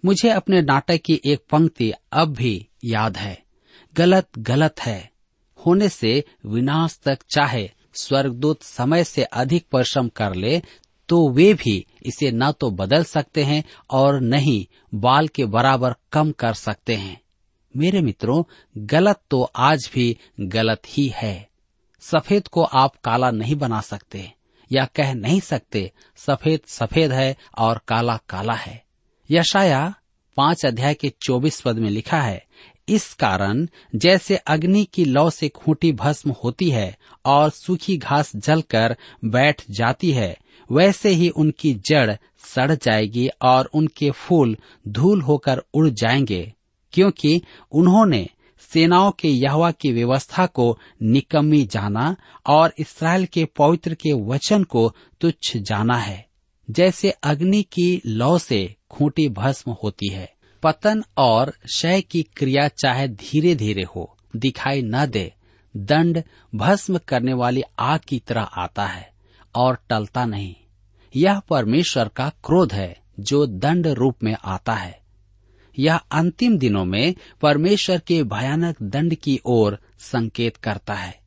मुझे 0.04 0.28
अपने 0.28 0.62
नाटक 0.62 0.96
की 0.96 1.20
एक 1.24 1.40
पंक्ति 1.50 1.92
अब 2.12 2.28
भी 2.28 2.66
याद 2.84 3.16
है। 3.16 3.42
गलत 3.96 4.28
गलत 4.38 4.80
है। 4.80 5.10
होने 5.66 5.88
से 5.88 6.24
विनाश 6.46 6.98
तक 7.04 7.18
चाहे 7.34 7.70
स्वर्गदूत 7.94 8.62
समय 8.62 9.04
से 9.04 9.22
अधिक 9.22 9.66
परिश्रम 9.72 10.08
कर 10.08 10.34
ले 10.34 10.62
तो 11.08 11.28
वे 11.28 11.54
भी 11.54 11.86
इसे 12.02 12.30
न 12.30 12.52
तो 12.52 12.70
बदल 12.70 13.04
सकते 13.04 13.42
हैं 13.44 13.64
और 13.90 14.20
न 14.20 14.34
ही 14.34 14.68
बाल 14.94 15.28
के 15.28 15.44
बराबर 15.44 15.94
कम 16.12 16.32
कर 16.32 16.52
सकते 16.52 16.94
हैं। 16.94 17.20
मेरे 17.76 18.00
मित्रों, 18.00 18.44
गलत 18.78 19.20
तो 19.30 19.42
आज 19.42 19.90
भी 19.94 20.18
गलत 20.40 20.82
ही 20.88 21.12
है। 21.16 21.48
सफ़ेद 22.00 22.48
को 22.48 22.62
आप 22.62 22.96
काला 22.96 23.30
नहीं 23.30 23.54
बना 23.54 23.80
सकते, 23.80 24.32
या 24.72 24.84
कह 24.84 25.14
नहीं 25.14 25.40
सकते, 25.40 25.92
सफ़ेद 26.16 26.60
सफ़ेद 26.66 27.12
है 27.12 27.36
और 27.58 27.80
काला 27.88 28.16
काला 28.28 28.54
है। 28.54 28.84
यशाया 29.30 29.94
पाँच 30.36 30.66
अध्याय 30.66 30.94
के 30.94 31.12
चौबीस 31.22 31.60
पद 31.60 31.76
में 31.76 31.90
लिखा 31.90 32.20
है, 32.20 32.46
इस 32.88 33.14
कारण 33.14 33.68
जैसे 33.94 34.36
अग्नि 34.36 34.84
की 34.84 35.04
लौ 35.04 35.30
से 35.30 35.48
खूंटी 35.48 35.92
भस्म 35.92 36.34
होती 36.44 36.70
है 36.70 36.96
और 37.24 37.50
सूखी 37.50 37.96
घास 37.96 38.36
जलकर 38.36 38.96
बैठ 39.24 39.62
जाती 39.70 40.12
है, 40.12 40.38
वैसे 40.72 41.08
ही 41.08 41.28
उनकी 41.28 41.74
जड़ 41.74 42.16
सड़ 42.38 42.72
जाएगी 42.72 43.28
और 43.42 43.64
उनके 43.64 44.10
फूल 44.10 44.56
धूल 44.88 45.22
होकर 45.22 45.62
उड़ 45.74 45.88
जाएँगे। 45.88 46.52
क्योंकि 46.92 47.42
उन्होंने 47.72 48.28
सेनाओं 48.60 49.10
के 49.12 49.28
यहवा 49.28 49.70
की 49.70 49.92
व्यवस्था 49.92 50.46
को 50.46 50.78
निकम्मी 51.02 51.64
जाना 51.64 52.16
और 52.46 52.74
इसराइल 52.78 53.26
के 53.26 53.44
पवित्र 53.44 53.94
के 53.94 54.12
वचन 54.12 54.64
को 54.64 54.94
तुच्छ 55.20 55.56
जाना 55.56 55.96
है, 55.96 56.26
जैसे 56.70 57.10
अग्नि 57.10 57.62
की 57.62 58.02
लौ 58.06 58.38
से 58.38 58.76
खूंटी 58.90 59.28
भस्म 59.28 59.76
होती 59.84 60.08
है। 60.08 60.32
पतन 60.62 61.04
और 61.16 61.50
क्षय 61.50 62.00
की 62.00 62.22
क्रिया 62.22 62.68
चाहे 62.68 63.08
धीरे 63.08 63.54
धीरे 63.54 63.82
हो, 63.82 64.16
दिखाई 64.36 64.82
न 64.82 65.06
दे, 65.06 65.32
दंड 65.76 66.22
भस्म 66.54 66.98
करने 66.98 67.32
वाली 67.32 67.62
आग 67.78 68.00
की 68.08 68.18
तरह 68.18 68.42
आता 68.42 68.86
है 68.86 69.12
और 69.54 69.78
टलता 69.90 70.24
नहीं। 70.24 70.54
यह 71.16 71.40
परमेश्वर 71.40 72.08
का 72.08 72.28
क्रोध 72.44 72.72
है 72.72 72.96
जो 73.20 73.46
दंड 73.46 73.86
रूप 73.86 74.16
में 74.22 74.36
आता 74.44 74.72
है। 74.72 75.01
यह 75.78 75.96
अंतिम 75.96 76.58
दिनों 76.58 76.84
में 76.84 77.14
परमेश्वर 77.40 77.98
के 77.98 78.22
भयानक 78.22 78.82
दंड 78.82 79.14
की 79.14 79.40
ओर 79.46 79.78
संकेत 79.98 80.56
करता 80.56 80.94
है। 80.94 81.20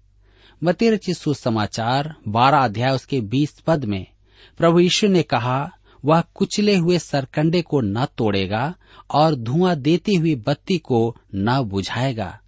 मती 0.64 1.14
सुसमाचार, 1.14 2.16
बारह 2.28 2.58
अध्याय 2.58 2.92
उसके 2.92 3.22
बीस 3.22 3.60
पद 3.60 3.86
में, 3.86 4.06
प्रभु 4.58 4.80
यीशु 4.80 5.08
ने 5.08 5.24
कहा, 5.24 5.72
वह 6.06 6.24
कुचले 6.36 6.76
हुए 6.76 7.00
सरकंडे 7.00 7.62
को 7.62 7.82
न 7.82 8.06
तोड़ेगा 8.06 8.76
और 9.12 9.36
धुआँ 9.36 9.76
देती 9.76 10.16
हुई 10.16 10.36
बत्ती 10.36 10.78
को 10.78 11.16
न 11.36 11.62
बुझाएगा, 11.62 12.40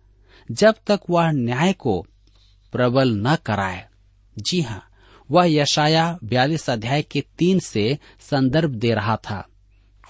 जब 0.52 0.76
तक 0.88 1.00
वह 1.10 1.32
न्याय 1.32 1.74
को 1.74 2.06
प्रबल 2.72 3.14
न 3.18 3.36
कराए। 3.36 3.86
जी 4.38 4.62
हाँ 4.62 4.84
वह 5.32 5.46
यशाया 5.46 6.20
बयालीस 6.24 6.70
अध्याय 6.70 7.02
के 7.02 7.24
तीन 7.38 7.60
से 7.60 7.98
संदर्भ 8.20 8.70
दे 8.70 8.94
रहा 8.94 9.16
था। 9.16 9.48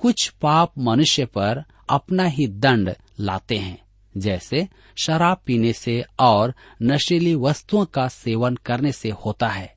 कुछ 0.02 0.30
पाप 0.30 0.72
मनुष्य 0.78 1.26
पर 1.26 1.64
अपना 1.90 2.24
ही 2.24 2.48
दंड 2.48 2.96
लाते 3.20 3.58
हैं, 3.58 3.82
जैसे 4.18 4.68
शराब 5.04 5.42
पीने 5.46 5.74
से 5.74 6.06
और 6.20 6.54
नशीली 6.84 7.36
वस्तुओं 7.36 7.86
का 7.86 8.08
सेवन 8.08 8.56
करने 8.56 8.92
से 8.92 9.10
होता 9.10 9.48
है। 9.48 9.76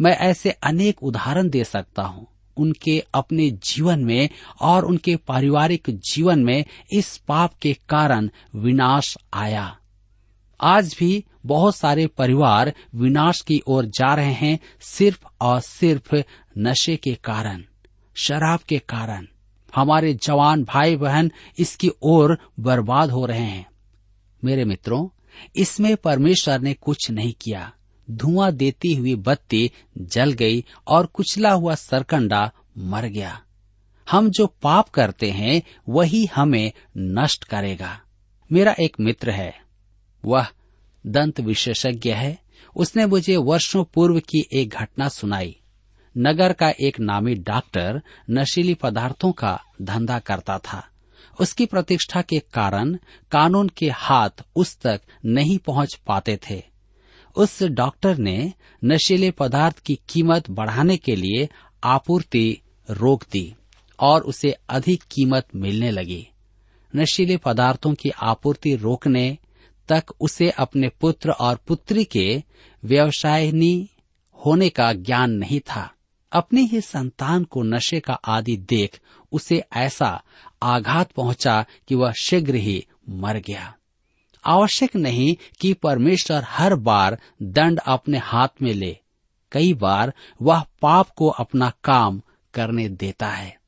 मैं 0.00 0.12
ऐसे 0.12 0.50
अनेक 0.50 1.02
उदाहरण 1.02 1.48
दे 1.48 1.64
सकता 1.64 2.02
हूँ। 2.02 2.26
उनके 2.56 3.04
अपने 3.14 3.50
जीवन 3.50 4.04
में 4.04 4.28
और 4.60 4.84
उनके 4.84 5.16
पारिवारिक 5.16 5.82
जीवन 5.88 6.44
में 6.44 6.64
इस 6.92 7.16
पाप 7.16 7.54
के 7.54 7.74
कारण 7.88 8.30
विनाश 8.54 9.18
आया। 9.32 9.78
आज 10.60 10.96
भी 10.98 11.24
बहुत 11.46 11.76
सारे 11.76 12.06
परिवार 12.06 12.74
विनाश 12.94 13.40
की 13.40 13.62
ओर 13.66 13.86
जा 13.86 14.14
रहे 14.14 14.32
हैं 14.32 14.58
सिर्फ़ 14.80 15.24
और 15.40 15.60
सिर्फ़ 15.60 16.16
नशे 16.58 16.96
के 16.96 17.14
कारण, 17.14 17.62
शराब 18.14 18.60
के 18.60 18.78
कारण। 18.78 19.26
हमारे 19.76 20.14
जवान 20.14 20.64
भाई 20.64 20.96
बहन 20.96 21.32
इसकी 21.58 21.90
ओर 22.02 22.38
बर्बाद 22.60 23.10
हो 23.10 23.26
रहे 23.26 23.40
हैं। 23.40 23.66
मेरे 24.44 24.64
मित्रों, 24.64 25.08
इसमें 25.56 25.96
परमेश्वर 25.96 26.60
ने 26.60 26.74
कुछ 26.74 27.10
नहीं 27.10 27.32
किया। 27.32 27.72
धुआँ 28.10 28.52
देती 28.52 28.94
हुई 28.94 29.14
बत्ती 29.14 29.70
जल 29.98 30.32
गई 30.32 30.64
और 30.86 31.06
कुचला 31.06 31.52
हुआ 31.52 31.74
सरकंडा 31.74 32.52
मर 32.78 33.04
गया। 33.04 33.42
हम 34.10 34.30
जो 34.30 34.46
पाप 34.46 34.88
करते 34.88 35.30
हैं, 35.30 35.62
वही 35.88 36.26
हमें 36.26 36.72
नष्ट 36.96 37.44
करेगा। 37.44 38.00
मेरा 38.52 38.74
एक 38.80 38.96
मित्र 39.00 39.30
है। 39.30 39.54
वह 40.24 40.46
दंत 41.06 41.40
विशेषज्ञ 41.40 42.12
है। 42.12 42.38
उसने 42.76 43.06
मुझे 43.06 43.36
वर्षों 43.36 43.84
पूर्व 43.84 44.20
की 44.20 44.48
एक 44.52 44.68
घटना 44.68 45.08
सुनाई। 45.08 45.60
नगर 46.18 46.52
का 46.52 46.70
एक 46.80 47.00
नामी 47.00 47.34
डॉक्टर 47.34 48.02
नशीली 48.30 48.74
पदार्थों 48.74 49.32
का 49.32 49.60
धंधा 49.82 50.18
करता 50.18 50.58
था। 50.58 50.88
उसकी 51.40 51.66
प्रतिष्ठा 51.66 52.22
के 52.22 52.38
कारण 52.38 52.98
कानून 53.32 53.68
के 53.68 53.90
हाथ 53.90 54.30
उस 54.56 54.80
तक 54.80 55.00
नहीं 55.24 55.58
पहुँच 55.58 55.94
पाते 56.06 56.38
थे। 56.50 56.62
उस 57.36 57.62
डॉक्टर 57.62 58.16
ने 58.16 58.52
नशीले 58.84 59.30
पदार्थ 59.30 59.78
की 59.78 59.98
कीमत 60.08 60.50
बढ़ाने 60.50 60.96
के 60.96 61.16
लिए 61.16 61.48
आपूर्ति 61.84 62.58
रोक 62.90 63.24
दी 63.32 63.54
और 64.00 64.20
उसे 64.22 64.50
अधिक 64.68 65.02
कीमत 65.02 65.46
मिलने 65.56 65.90
लगी। 65.90 66.28
नशीले 66.96 67.36
पदार्थों 67.36 67.94
की 67.94 68.10
आपूर्ति 68.10 68.76
रोकने 68.76 69.38
तक 69.88 70.04
उसे 70.20 70.50
अपने 70.50 70.88
पुत्र 70.88 71.30
और 71.30 71.56
पुत्री 71.56 72.04
के 72.04 72.42
व्यवसायनी 72.84 73.90
होने 74.46 74.68
का 74.68 74.92
ज्ञान 74.92 75.30
नहीं 75.30 75.60
था। 75.60 75.92
अपनी 76.32 76.66
ही 76.66 76.80
संतान 76.80 77.44
को 77.44 77.62
नशे 77.62 78.00
का 78.00 78.14
आदि 78.14 78.56
देख 78.56 79.00
उसे 79.32 79.64
ऐसा 79.72 80.22
आघात 80.62 81.10
पहुँचा 81.12 81.64
कि 81.88 81.94
वह 81.94 82.12
शीघ्र 82.12 82.54
ही 82.54 82.86
मर 83.08 83.36
गया। 83.36 83.74
आवश्यक 84.46 84.96
नहीं 84.96 85.36
कि 85.60 85.72
परमेश्वर 85.72 86.42
हर 86.46 86.74
बार 86.74 87.18
दंड 87.42 87.80
अपने 87.86 88.18
हाथ 88.18 88.48
में 88.62 88.74
ले। 88.74 88.96
कई 89.52 89.74
बार 89.74 90.12
वह 90.42 90.64
पाप 90.82 91.10
को 91.10 91.28
अपना 91.28 91.72
काम 91.84 92.22
करने 92.54 92.88
देता 92.88 93.28
है। 93.28 93.60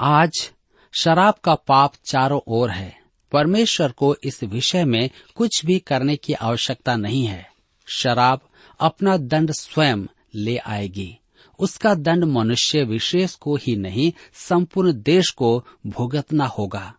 आज 0.00 0.52
शराब 1.00 1.34
का 1.44 1.54
पाप 1.54 1.92
चारों 2.04 2.40
ओर 2.46 2.70
है। 2.70 2.98
परमेश्वर 3.32 3.92
को 3.92 4.16
इस 4.24 4.44
विषय 4.44 4.84
में 4.84 5.10
कुछ 5.34 5.66
भी 5.66 5.78
करने 5.78 6.16
की 6.16 6.32
आवश्यकता 6.32 6.96
नहीं 6.96 7.26
है। 7.26 7.50
शराब 7.86 8.40
अपना 8.80 9.16
दंड 9.16 9.50
स्वयं 9.50 10.06
ले 10.34 10.56
आएगी। 10.56 11.18
उसका 11.58 11.94
दंड 11.94 12.24
मनुष्य 12.24 12.82
विशेष 12.82 13.34
को 13.34 13.56
ही 13.56 13.76
नहीं, 13.76 14.12
संपूर्ण 14.34 14.92
देश 14.92 15.30
को 15.30 15.64
भुगतना 15.86 16.46
होगा। 16.46 16.94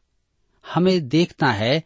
हमें 0.76 1.08
देखना 1.08 1.52
है 1.52 1.84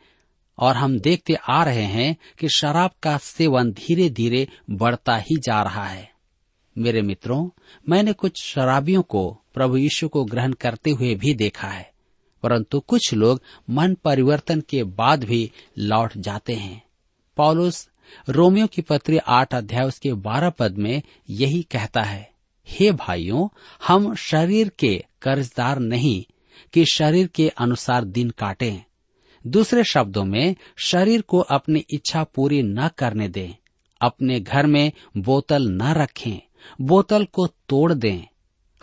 और 0.58 0.76
हम 0.76 1.00
देखते 1.00 1.34
आ 1.34 1.64
रहे 1.64 1.84
हैं 1.84 2.16
कि 2.40 2.48
शराब 2.50 2.92
का 3.04 3.18
सेवन 3.18 3.72
धीरे 3.72 4.10
धीरे 4.10 4.48
बढ़ता 4.70 5.16
ही 5.16 5.36
जा 5.38 5.62
रहा 5.62 5.86
है। 5.86 6.10
मेरे 6.78 7.02
मित्रों, 7.02 7.50
मैंने 7.90 8.14
कुछ 8.14 8.44
शराबियों 8.44 9.02
को 9.02 9.42
प्रभु 9.54 9.78
यीशु 9.78 10.08
को 10.08 10.26
ग्रहण 10.26 10.54
करते 10.54 10.92
हुए 10.92 11.16
भी 11.16 11.34
देखा 11.34 11.68
है, 11.68 11.92
परंतु 12.44 12.80
कुछ 12.80 13.14
लोग 13.14 13.42
मन 13.70 13.94
परिवर्तन 13.94 14.62
के 14.62 14.84
बाद 14.84 15.24
भी 15.24 15.52
लौट 15.78 16.18
जाते 16.18 16.56
हैं। 16.56 16.82
पॉलुस 17.38 17.90
रोमियो 18.30 18.68
की 18.68 18.82
पत्री 18.82 19.18
आठ 19.18 19.54
अध्याय 19.56 19.88
उसके 19.88 20.14
बारह 20.14 20.50
पद 20.50 20.78
में 20.78 21.02
यही 21.30 21.62
कहता 21.64 22.02
है 22.02 22.31
हे 22.68 22.92
भाइयों, 22.92 23.48
हम 23.88 24.16
शरीर 24.16 24.70
के 24.70 25.06
कर्जदार 25.22 25.80
नहीं 25.80 26.26
कि 26.74 26.86
शरीर 26.86 27.28
के 27.28 27.50
अनुसार 27.50 28.04
दिन 28.04 28.30
काटें। 28.30 28.84
दूसरे 29.48 29.84
शब्दों 29.84 30.24
में, 30.24 30.56
शरीर 30.84 31.22
को 31.22 31.40
अपनी 31.40 31.86
इच्छा 31.90 32.24
पूरी 32.24 32.64
न 32.64 32.88
करने 32.88 33.28
दें। 33.28 33.56
अपने 34.02 34.40
घर 34.40 34.66
में 34.66 34.92
बोतल 35.18 35.68
न 35.68 35.82
रखें, 35.82 36.42
बोतल 36.82 37.26
को 37.26 37.48
तोड़ 37.48 37.94
दें। 37.94 38.24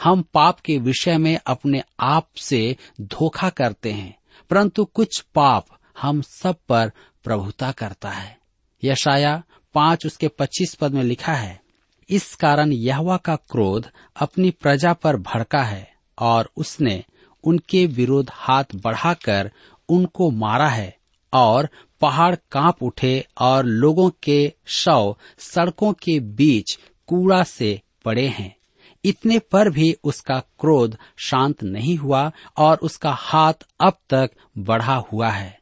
हम 0.02 0.22
पाप 0.22 0.60
के 0.60 0.78
विषय 0.78 1.18
में 1.18 1.40
अपने 1.46 1.82
आप 2.00 2.28
से 2.36 2.76
धोखा 3.00 3.48
करते 3.48 3.92
हैं, 3.92 4.18
परंतु 4.50 4.84
कुछ 4.84 5.20
पाप 5.20 5.66
हम 6.00 6.22
सब 6.22 6.56
पर 6.68 6.92
प्रभुता 7.24 7.72
करता 7.72 8.10
है। 8.10 8.38
यशाया 8.84 9.42
पाँच 9.74 10.06
उसके 10.06 10.28
पच्चीस 10.28 10.74
पद 10.74 10.92
में 10.92 11.02
लिखा 11.02 11.34
है 11.34 11.67
इस 12.10 12.34
कारण 12.34 12.72
यहवा 12.72 13.16
का 13.16 13.36
क्रोध 13.36 13.90
अपनी 14.16 14.50
प्रजा 14.50 14.92
पर 14.92 15.16
भड़का 15.16 15.62
है 15.62 15.92
और 16.18 16.50
उसने 16.56 17.04
उनके 17.44 17.86
विरोध 17.86 18.30
हाथ 18.32 18.64
बढ़ाकर 18.74 19.50
उनको 19.88 20.30
मारा 20.30 20.68
है 20.68 20.96
और 21.32 21.68
पहाड़ 22.00 22.34
काँप 22.52 22.82
उठे 22.82 23.26
और 23.40 23.64
लोगों 23.64 24.10
के 24.22 24.52
शव 24.66 25.16
सड़कों 25.38 25.92
के 25.92 26.20
बीच 26.20 26.78
कूड़ा 27.06 27.42
से 27.42 27.80
पड़े 28.04 28.26
हैं। 28.26 28.56
इतने 29.04 29.38
पर 29.38 29.70
भी 29.70 29.96
उसका 30.04 30.40
क्रोध 30.40 30.98
शांत 31.16 31.62
नहीं 31.62 31.96
हुआ 31.96 32.32
और 32.56 32.76
उसका 32.76 33.12
हाथ 33.12 33.54
अब 33.80 33.98
तक 34.10 34.30
बढ़ा 34.58 34.96
हुआ 35.12 35.30
है। 35.30 35.58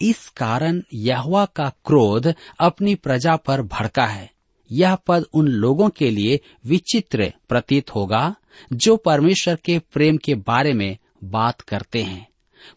इस 0.00 0.28
कारण 0.28 0.82
यहवा 0.94 1.44
का 1.44 1.72
क्रोध 1.84 2.34
अपनी 2.60 2.94
प्रजा 2.94 3.36
पर 3.36 3.62
भड़का 3.62 4.06
है। 4.06 4.35
यह 4.72 4.94
पद 4.94 5.24
उन 5.34 5.48
लोगों 5.48 5.88
के 5.88 6.10
लिए 6.10 6.40
विचित्र 6.66 7.32
प्रतीत 7.48 7.94
होगा, 7.94 8.34
जो 8.72 8.96
परमेश्वर 8.96 9.56
के 9.56 9.78
प्रेम 9.78 10.16
के 10.16 10.34
बारे 10.34 10.72
में 10.72 10.98
बात 11.24 11.60
करते 11.60 12.02
हैं। 12.02 12.28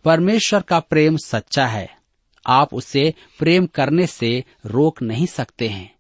परमेश्वर 0.06 0.62
का 0.62 0.80
प्रेम 0.80 1.18
सच्चा 1.18 1.66
है। 1.66 1.98
आप 2.48 2.74
उसे 2.74 3.14
प्रेम 3.40 3.68
करने 3.68 4.08
से 4.08 4.44
रोक 4.66 5.02
नहीं 5.02 5.26
सकते 5.26 5.68
हैं। 5.68 5.96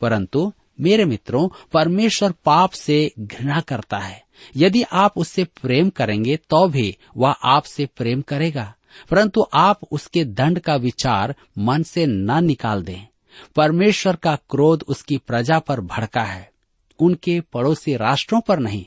परंतु, 0.00 0.52
मेरे 0.80 1.04
मित्रों, 1.04 1.48
परमेश्वर 1.72 2.32
पाप 2.44 2.70
से 2.70 3.12
घृणा 3.18 3.60
करता 3.60 3.98
है। 3.98 4.24
यदि 4.56 4.82
आप 4.82 5.18
उससे 5.18 5.44
प्रेम 5.44 5.90
करेंगे 5.90 6.36
तो 6.36 6.68
भी 6.68 6.96
वह 7.16 7.30
आपसे 7.30 7.86
प्रेम 7.86 8.22
करेगा। 8.22 8.74
परंतु 9.10 9.46
आप 9.54 9.80
उसके 9.90 10.24
दंड 10.24 10.58
का 10.58 10.76
विचार 10.76 11.34
मन 11.58 11.82
से 11.82 12.06
न 12.06 12.44
निकाल 12.44 12.82
दें। 12.82 13.06
परमेश्वर 13.56 14.16
का 14.16 14.34
क्रोध 14.50 14.84
उसकी 14.88 15.18
प्रजा 15.18 15.58
पर 15.58 15.80
भड़का 15.80 16.22
है, 16.22 16.50
उनके 16.98 17.40
पड़ोसी 17.52 17.96
राष्ट्रों 17.96 18.40
पर 18.40 18.58
नहीं। 18.58 18.84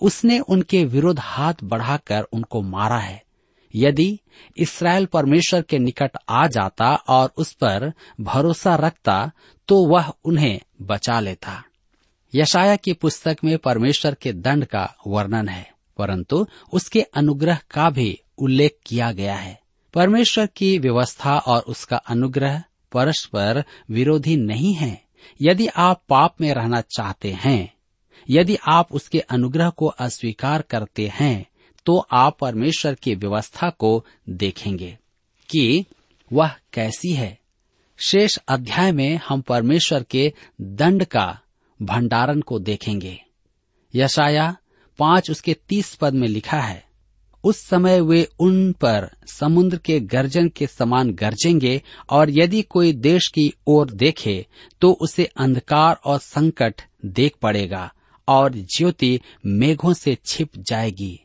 उसने 0.00 0.38
उनके 0.40 0.84
विरुद्ध 0.84 1.18
हाथ 1.20 1.54
बढ़ाकर 1.64 2.22
उनको 2.22 2.62
मारा 2.62 2.98
है। 2.98 3.22
यदि 3.74 4.18
इसराइल 4.56 5.06
परमेश्वर 5.06 5.62
के 5.62 5.78
निकट 5.78 6.16
आ 6.28 6.46
जाता 6.46 6.94
और 7.08 7.32
उस 7.36 7.52
पर 7.54 7.92
भरोसा 8.20 8.74
रखता 8.76 9.30
तो 9.68 9.84
वह 9.86 10.12
उन्हें 10.24 10.60
बचा 10.82 11.18
लेता। 11.20 11.62
यशाया 12.32 12.76
की 12.76 12.92
पुस्तक 12.92 13.36
में 13.44 13.56
परमेश्वर 13.58 14.14
के 14.14 14.32
दंड 14.32 14.64
का 14.64 14.82
वर्णन 15.06 15.48
है, 15.48 15.70
परंतु 15.98 16.46
उसके 16.72 17.00
अनुग्रह 17.02 17.58
का 17.70 17.88
भी 17.90 18.20
उल्लेख 18.38 18.78
किया 18.86 19.10
गया 19.12 19.34
है। 19.34 19.58
परमेश्वर 19.94 20.46
की 20.46 20.78
व्यवस्था 20.78 21.38
और 21.38 21.62
उसका 21.62 21.96
अनुग्रह 21.96 22.62
परस्पर 22.92 23.64
विरोधी 23.90 24.36
नहीं 24.36 24.74
है। 24.74 25.00
यदि 25.40 25.66
आप 25.66 26.02
पाप 26.08 26.40
में 26.40 26.52
रहना 26.54 26.80
चाहते 26.90 27.32
हैं, 27.34 27.72
यदि 28.28 28.56
आप 28.68 28.92
उसके 28.92 29.20
अनुग्रह 29.20 29.70
को 29.70 29.86
अस्वीकार 29.86 30.62
करते 30.62 31.06
हैं 31.14 31.46
तो 31.86 31.96
आप 32.12 32.36
परमेश्वर 32.40 32.94
की 32.94 33.14
व्यवस्था 33.14 33.68
को 33.70 34.04
देखेंगे 34.28 34.98
कि 35.48 35.84
वह 36.30 36.54
कैसी 36.72 37.12
है। 37.12 37.38
शेष 37.98 38.38
अध्याय 38.48 38.92
में 38.92 39.20
हम 39.28 39.40
परमेश्वर 39.40 40.02
के 40.02 40.32
दंड 40.60 41.04
का 41.04 41.38
भंडारण 41.80 42.40
को 42.40 42.58
देखेंगे। 42.58 43.20
यशाया 43.94 44.56
पाँच 44.98 45.30
उसके 45.30 45.54
तीस 45.68 45.94
पद 45.94 46.14
में 46.14 46.26
लिखा 46.28 46.60
है 46.60 46.84
उस 47.44 47.60
समय 47.68 48.00
वे 48.00 48.28
उन 48.38 48.72
पर 48.72 49.10
समुद्र 49.26 49.76
के 49.76 50.00
गर्जन 50.00 50.48
के 50.48 50.66
समान 50.66 51.10
गर्जेंगे 51.10 51.82
और 52.10 52.30
यदि 52.30 52.62
कोई 52.62 52.92
देश 52.92 53.28
की 53.28 53.54
ओर 53.66 53.90
देखे 53.90 54.46
तो 54.80 54.92
उसे 54.92 55.24
अंधकार 55.24 56.00
और 56.04 56.18
संकट 56.18 56.82
देख 57.04 57.32
पड़ेगा 57.42 57.92
और 58.28 58.52
ज्योति 58.52 59.20
मेघों 59.46 59.92
से 59.92 60.18
छिप 60.26 60.50
जाएगी। 60.58 61.20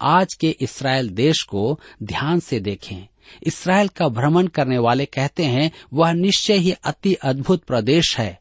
आज 0.00 0.34
के 0.34 0.56
इसराइल 0.60 1.08
देश 1.08 1.42
को 1.42 1.80
ध्यान 2.02 2.40
से 2.40 2.60
देखें। 2.60 3.08
इसराइल 3.42 3.88
का 3.88 4.08
भ्रमण 4.08 4.46
करने 4.46 4.78
वाले 4.78 5.04
कहते 5.04 5.44
हैं, 5.44 5.70
वह 5.92 6.12
निश्चय 6.12 6.54
ही 6.54 6.70
अति 6.70 7.14
अद्भुत 7.14 7.64
प्रदेश 7.64 8.18
है। 8.18 8.40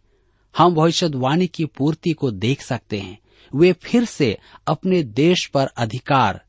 हम 0.57 0.73
भविष्यवाणी 0.75 1.47
की 1.47 1.65
पूर्ति 1.65 2.11
को 2.11 2.31
देख 2.31 2.61
सकते 2.61 2.99
हैं। 2.99 3.19
वे 3.55 3.73
फिर 3.73 4.05
से 4.05 4.37
अपने 4.67 5.03
देश 5.03 5.45
पर 5.53 5.65
अधिकार 5.65 6.41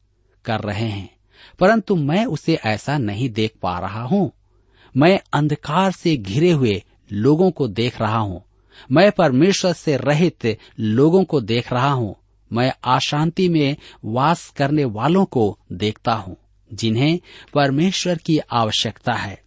कर 0.45 0.61
रहे 0.61 0.89
हैं। 0.89 1.17
परंतु 1.59 1.97
मैं 1.97 2.27
उसे 2.27 2.55
ऐसा 2.55 2.99
नहीं 2.99 3.29
देख 3.31 3.55
पा 3.63 3.79
रहा 3.79 4.03
हूँ। 4.03 4.33
मैं 4.97 5.21
अंधकार 5.33 5.93
से 5.93 6.17
घिरे 6.17 6.51
हुए 6.51 6.83
लोगों 7.13 7.51
को 7.51 7.69
देख 7.69 8.01
रहा 8.01 8.19
हूँ। 8.19 8.43
मैं 8.93 9.13
परमेश्वर 9.13 9.73
से 9.73 9.97
रहित 9.97 10.59
लोगों 10.81 11.25
को 11.25 11.41
देख 11.41 11.73
रहा 11.73 11.91
हूँ। 11.91 12.17
मैं 12.53 12.73
अशांति 12.85 13.49
में 13.49 13.77
वास 14.05 14.55
करने 14.57 14.85
वालों 14.85 15.25
को 15.25 15.59
देखता 15.73 16.13
हूँ, 16.13 16.37
जिन्हें 16.73 17.21
परमेश्वर 17.55 18.19
की 18.19 18.39
आवश्यकता 18.39 19.13
है। 19.13 19.43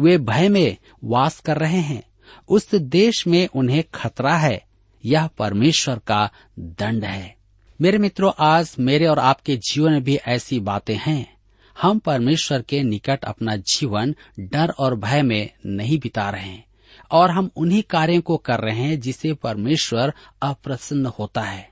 वे 0.00 0.18
भय 0.18 0.48
में 0.48 0.76
वास 1.04 1.40
कर 1.40 1.58
रहे 1.58 1.80
हैं। 1.80 2.02
उस 2.48 2.74
देश 2.74 3.26
में 3.26 3.48
उन्हें 3.48 3.84
खतरा 3.94 4.36
है। 4.36 4.64
यह 5.04 5.26
परमेश्वर 5.26 5.98
का 5.98 6.30
दंड 6.58 7.04
है। 7.04 7.39
मेरे 7.82 7.98
मित्रों, 7.98 8.32
आज 8.38 8.76
मेरे 8.78 9.06
और 9.06 9.18
आपके 9.18 9.56
जीवन 9.56 9.92
में 9.92 10.04
भी 10.04 10.16
ऐसी 10.16 10.60
बातें 10.60 10.96
हैं। 10.96 11.36
हम 11.82 11.98
परमेश्वर 11.98 12.62
के 12.62 12.82
निकट 12.82 13.24
अपना 13.24 13.56
जीवन 13.56 14.14
डर 14.40 14.70
और 14.70 14.96
भय 14.96 15.22
में 15.22 15.50
नहीं 15.66 15.98
बिता 15.98 16.30
रहे 16.30 16.42
हैं 16.42 16.64
और 17.10 17.30
हम 17.30 17.50
उन्हीं 17.56 17.82
कार्यों 17.82 18.20
को 18.20 18.36
कर 18.36 18.60
रहे 18.60 18.76
हैं 18.76 19.00
जिसे 19.00 19.32
परमेश्वर 19.34 20.12
अप्रसन्न 20.42 21.06
होता 21.06 21.42
है। 21.42 21.70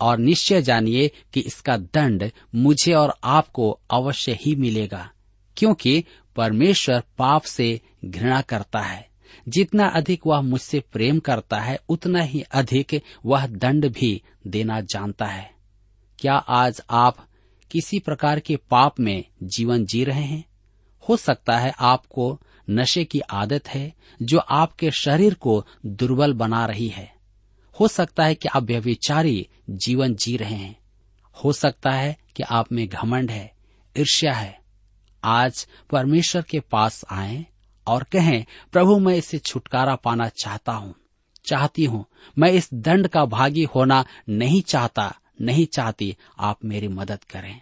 और 0.00 0.18
निश्चय 0.18 0.62
जानिए 0.62 1.10
कि 1.32 1.40
इसका 1.40 1.76
दंड 1.76 2.30
मुझे 2.54 2.92
और 2.92 3.14
आपको 3.24 3.80
अवश्य 3.90 4.38
ही 4.40 4.54
मिलेगा, 4.54 5.10
क्योंकि 5.56 6.04
परमेश्वर 6.36 7.02
पाप 7.18 7.42
से 7.42 7.80
घृणा 8.04 8.40
करता 8.40 8.80
है। 8.80 9.09
जितना 9.48 9.86
अधिक 9.86 10.20
वह 10.26 10.40
मुझसे 10.40 10.80
प्रेम 10.80 11.18
करता 11.18 11.60
है, 11.60 11.78
उतना 11.88 12.20
ही 12.20 12.40
अधिक 12.40 13.02
वह 13.26 13.46
दंड 13.46 13.88
भी 13.88 14.22
देना 14.46 14.80
जानता 14.80 15.26
है। 15.26 15.50
क्या 16.18 16.34
आज 16.34 16.80
आप 16.90 17.26
किसी 17.70 17.98
प्रकार 17.98 18.40
के 18.40 18.56
पाप 18.56 19.00
में 19.00 19.24
जीवन 19.42 19.84
जी 19.84 20.04
रहे 20.04 20.22
हैं? 20.22 20.44
हो 21.08 21.16
सकता 21.16 21.58
है 21.58 21.72
आपको 21.78 22.40
नशे 22.70 23.04
की 23.04 23.20
आदत 23.20 23.68
है, 23.68 23.94
जो 24.22 24.38
आपके 24.38 24.90
शरीर 24.90 25.34
को 25.34 25.66
दुर्बल 25.86 26.32
बना 26.32 26.66
रही 26.66 26.88
है। 26.88 27.14
हो 27.80 27.88
सकता 27.88 28.24
है 28.24 28.34
कि 28.34 28.48
आप 28.48 28.62
व्यविचारी 28.62 29.48
जीवन 29.70 30.14
जी 30.14 30.36
रहे 30.36 30.54
हैं। 30.54 30.80
हो 31.44 31.52
सकता 31.52 31.90
है 31.90 32.16
कि 32.36 32.42
आप 32.42 32.72
में 32.72 32.88
घमंड 32.88 33.30
है, 33.30 33.52
ईर्ष्या 33.98 34.32
है। 34.32 34.60
आज 35.24 35.68
परमेश्वर 35.90 36.42
के 36.42 36.60
पास 36.60 37.04
आए 37.10 37.46
और 37.86 38.02
कहें, 38.02 38.44
प्रभु, 38.72 38.98
मैं 38.98 39.14
इससे 39.14 39.38
छुटकारा 39.38 39.94
पाना 39.94 40.28
चाहता 40.28 40.72
हूँ, 40.72 40.94
चाहती 41.44 41.84
हूँ। 41.84 42.04
मैं 42.38 42.50
इस 42.50 42.70
दंड 42.74 43.08
का 43.08 43.24
भागी 43.24 43.64
होना 43.64 44.04
नहीं 44.28 44.62
चाहता, 44.62 45.14
नहीं 45.40 45.66
चाहती। 45.66 46.16
आप 46.38 46.64
मेरी 46.64 46.88
मदद 46.88 47.24
करें। 47.24 47.60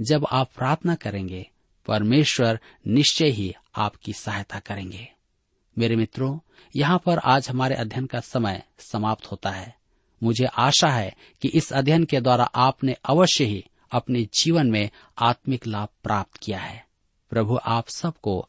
जब 0.00 0.26
आप 0.32 0.50
प्रार्थना 0.56 0.94
करेंगे, 0.94 1.50
परमेश्वर 1.86 2.60
निश्चय 2.86 3.28
ही 3.28 3.54
आपकी 3.76 4.12
सहायता 4.12 4.58
करेंगे। 4.58 5.08
मेरे 5.78 5.96
मित्रों, 5.96 6.38
यहाँ 6.76 7.02
पर 7.06 7.18
आज 7.18 7.48
हमारे 7.48 7.74
अध्ययन 7.74 8.06
का 8.06 8.20
समय 8.20 8.62
समाप्त 8.78 9.26
होता 9.26 9.50
है। 9.50 9.74
मुझे 10.22 10.44
आशा 10.44 10.88
है 10.88 11.14
कि 11.42 11.48
इस 11.48 11.72
अध्ययन 11.72 12.04
के 12.04 12.20
द्वारा 12.20 12.44
आपने 12.44 12.96
अवश्य 13.04 13.44
ही 13.44 13.64
अपने 13.90 14.28
जीवन 14.34 14.66
में 14.66 14.90
आत्मिक 15.18 15.66
लाभ 15.66 15.88
प्राप्त 16.04 16.36
किया 16.36 16.58
है। 16.58 16.86
प्रभु, 17.30 17.58
आप 17.64 17.88
सबको 17.88 18.48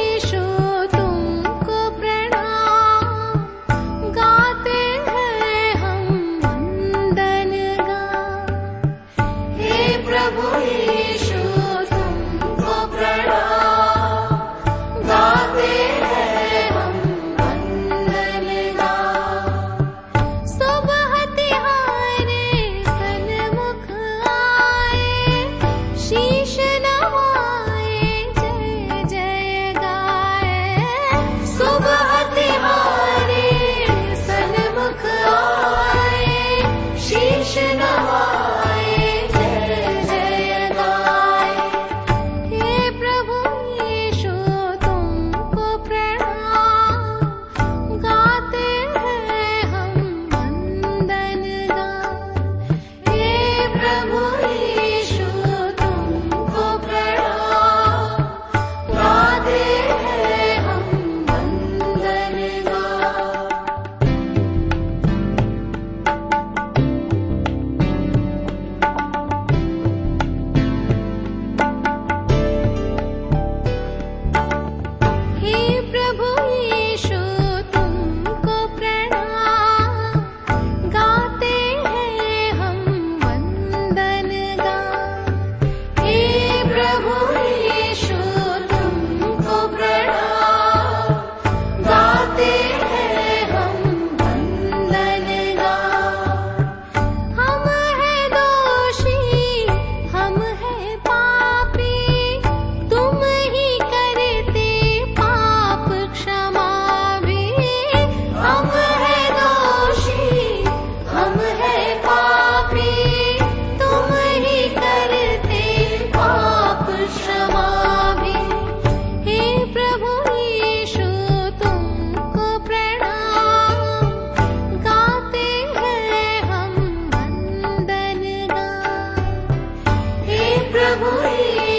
Hallelujah. 131.01 131.70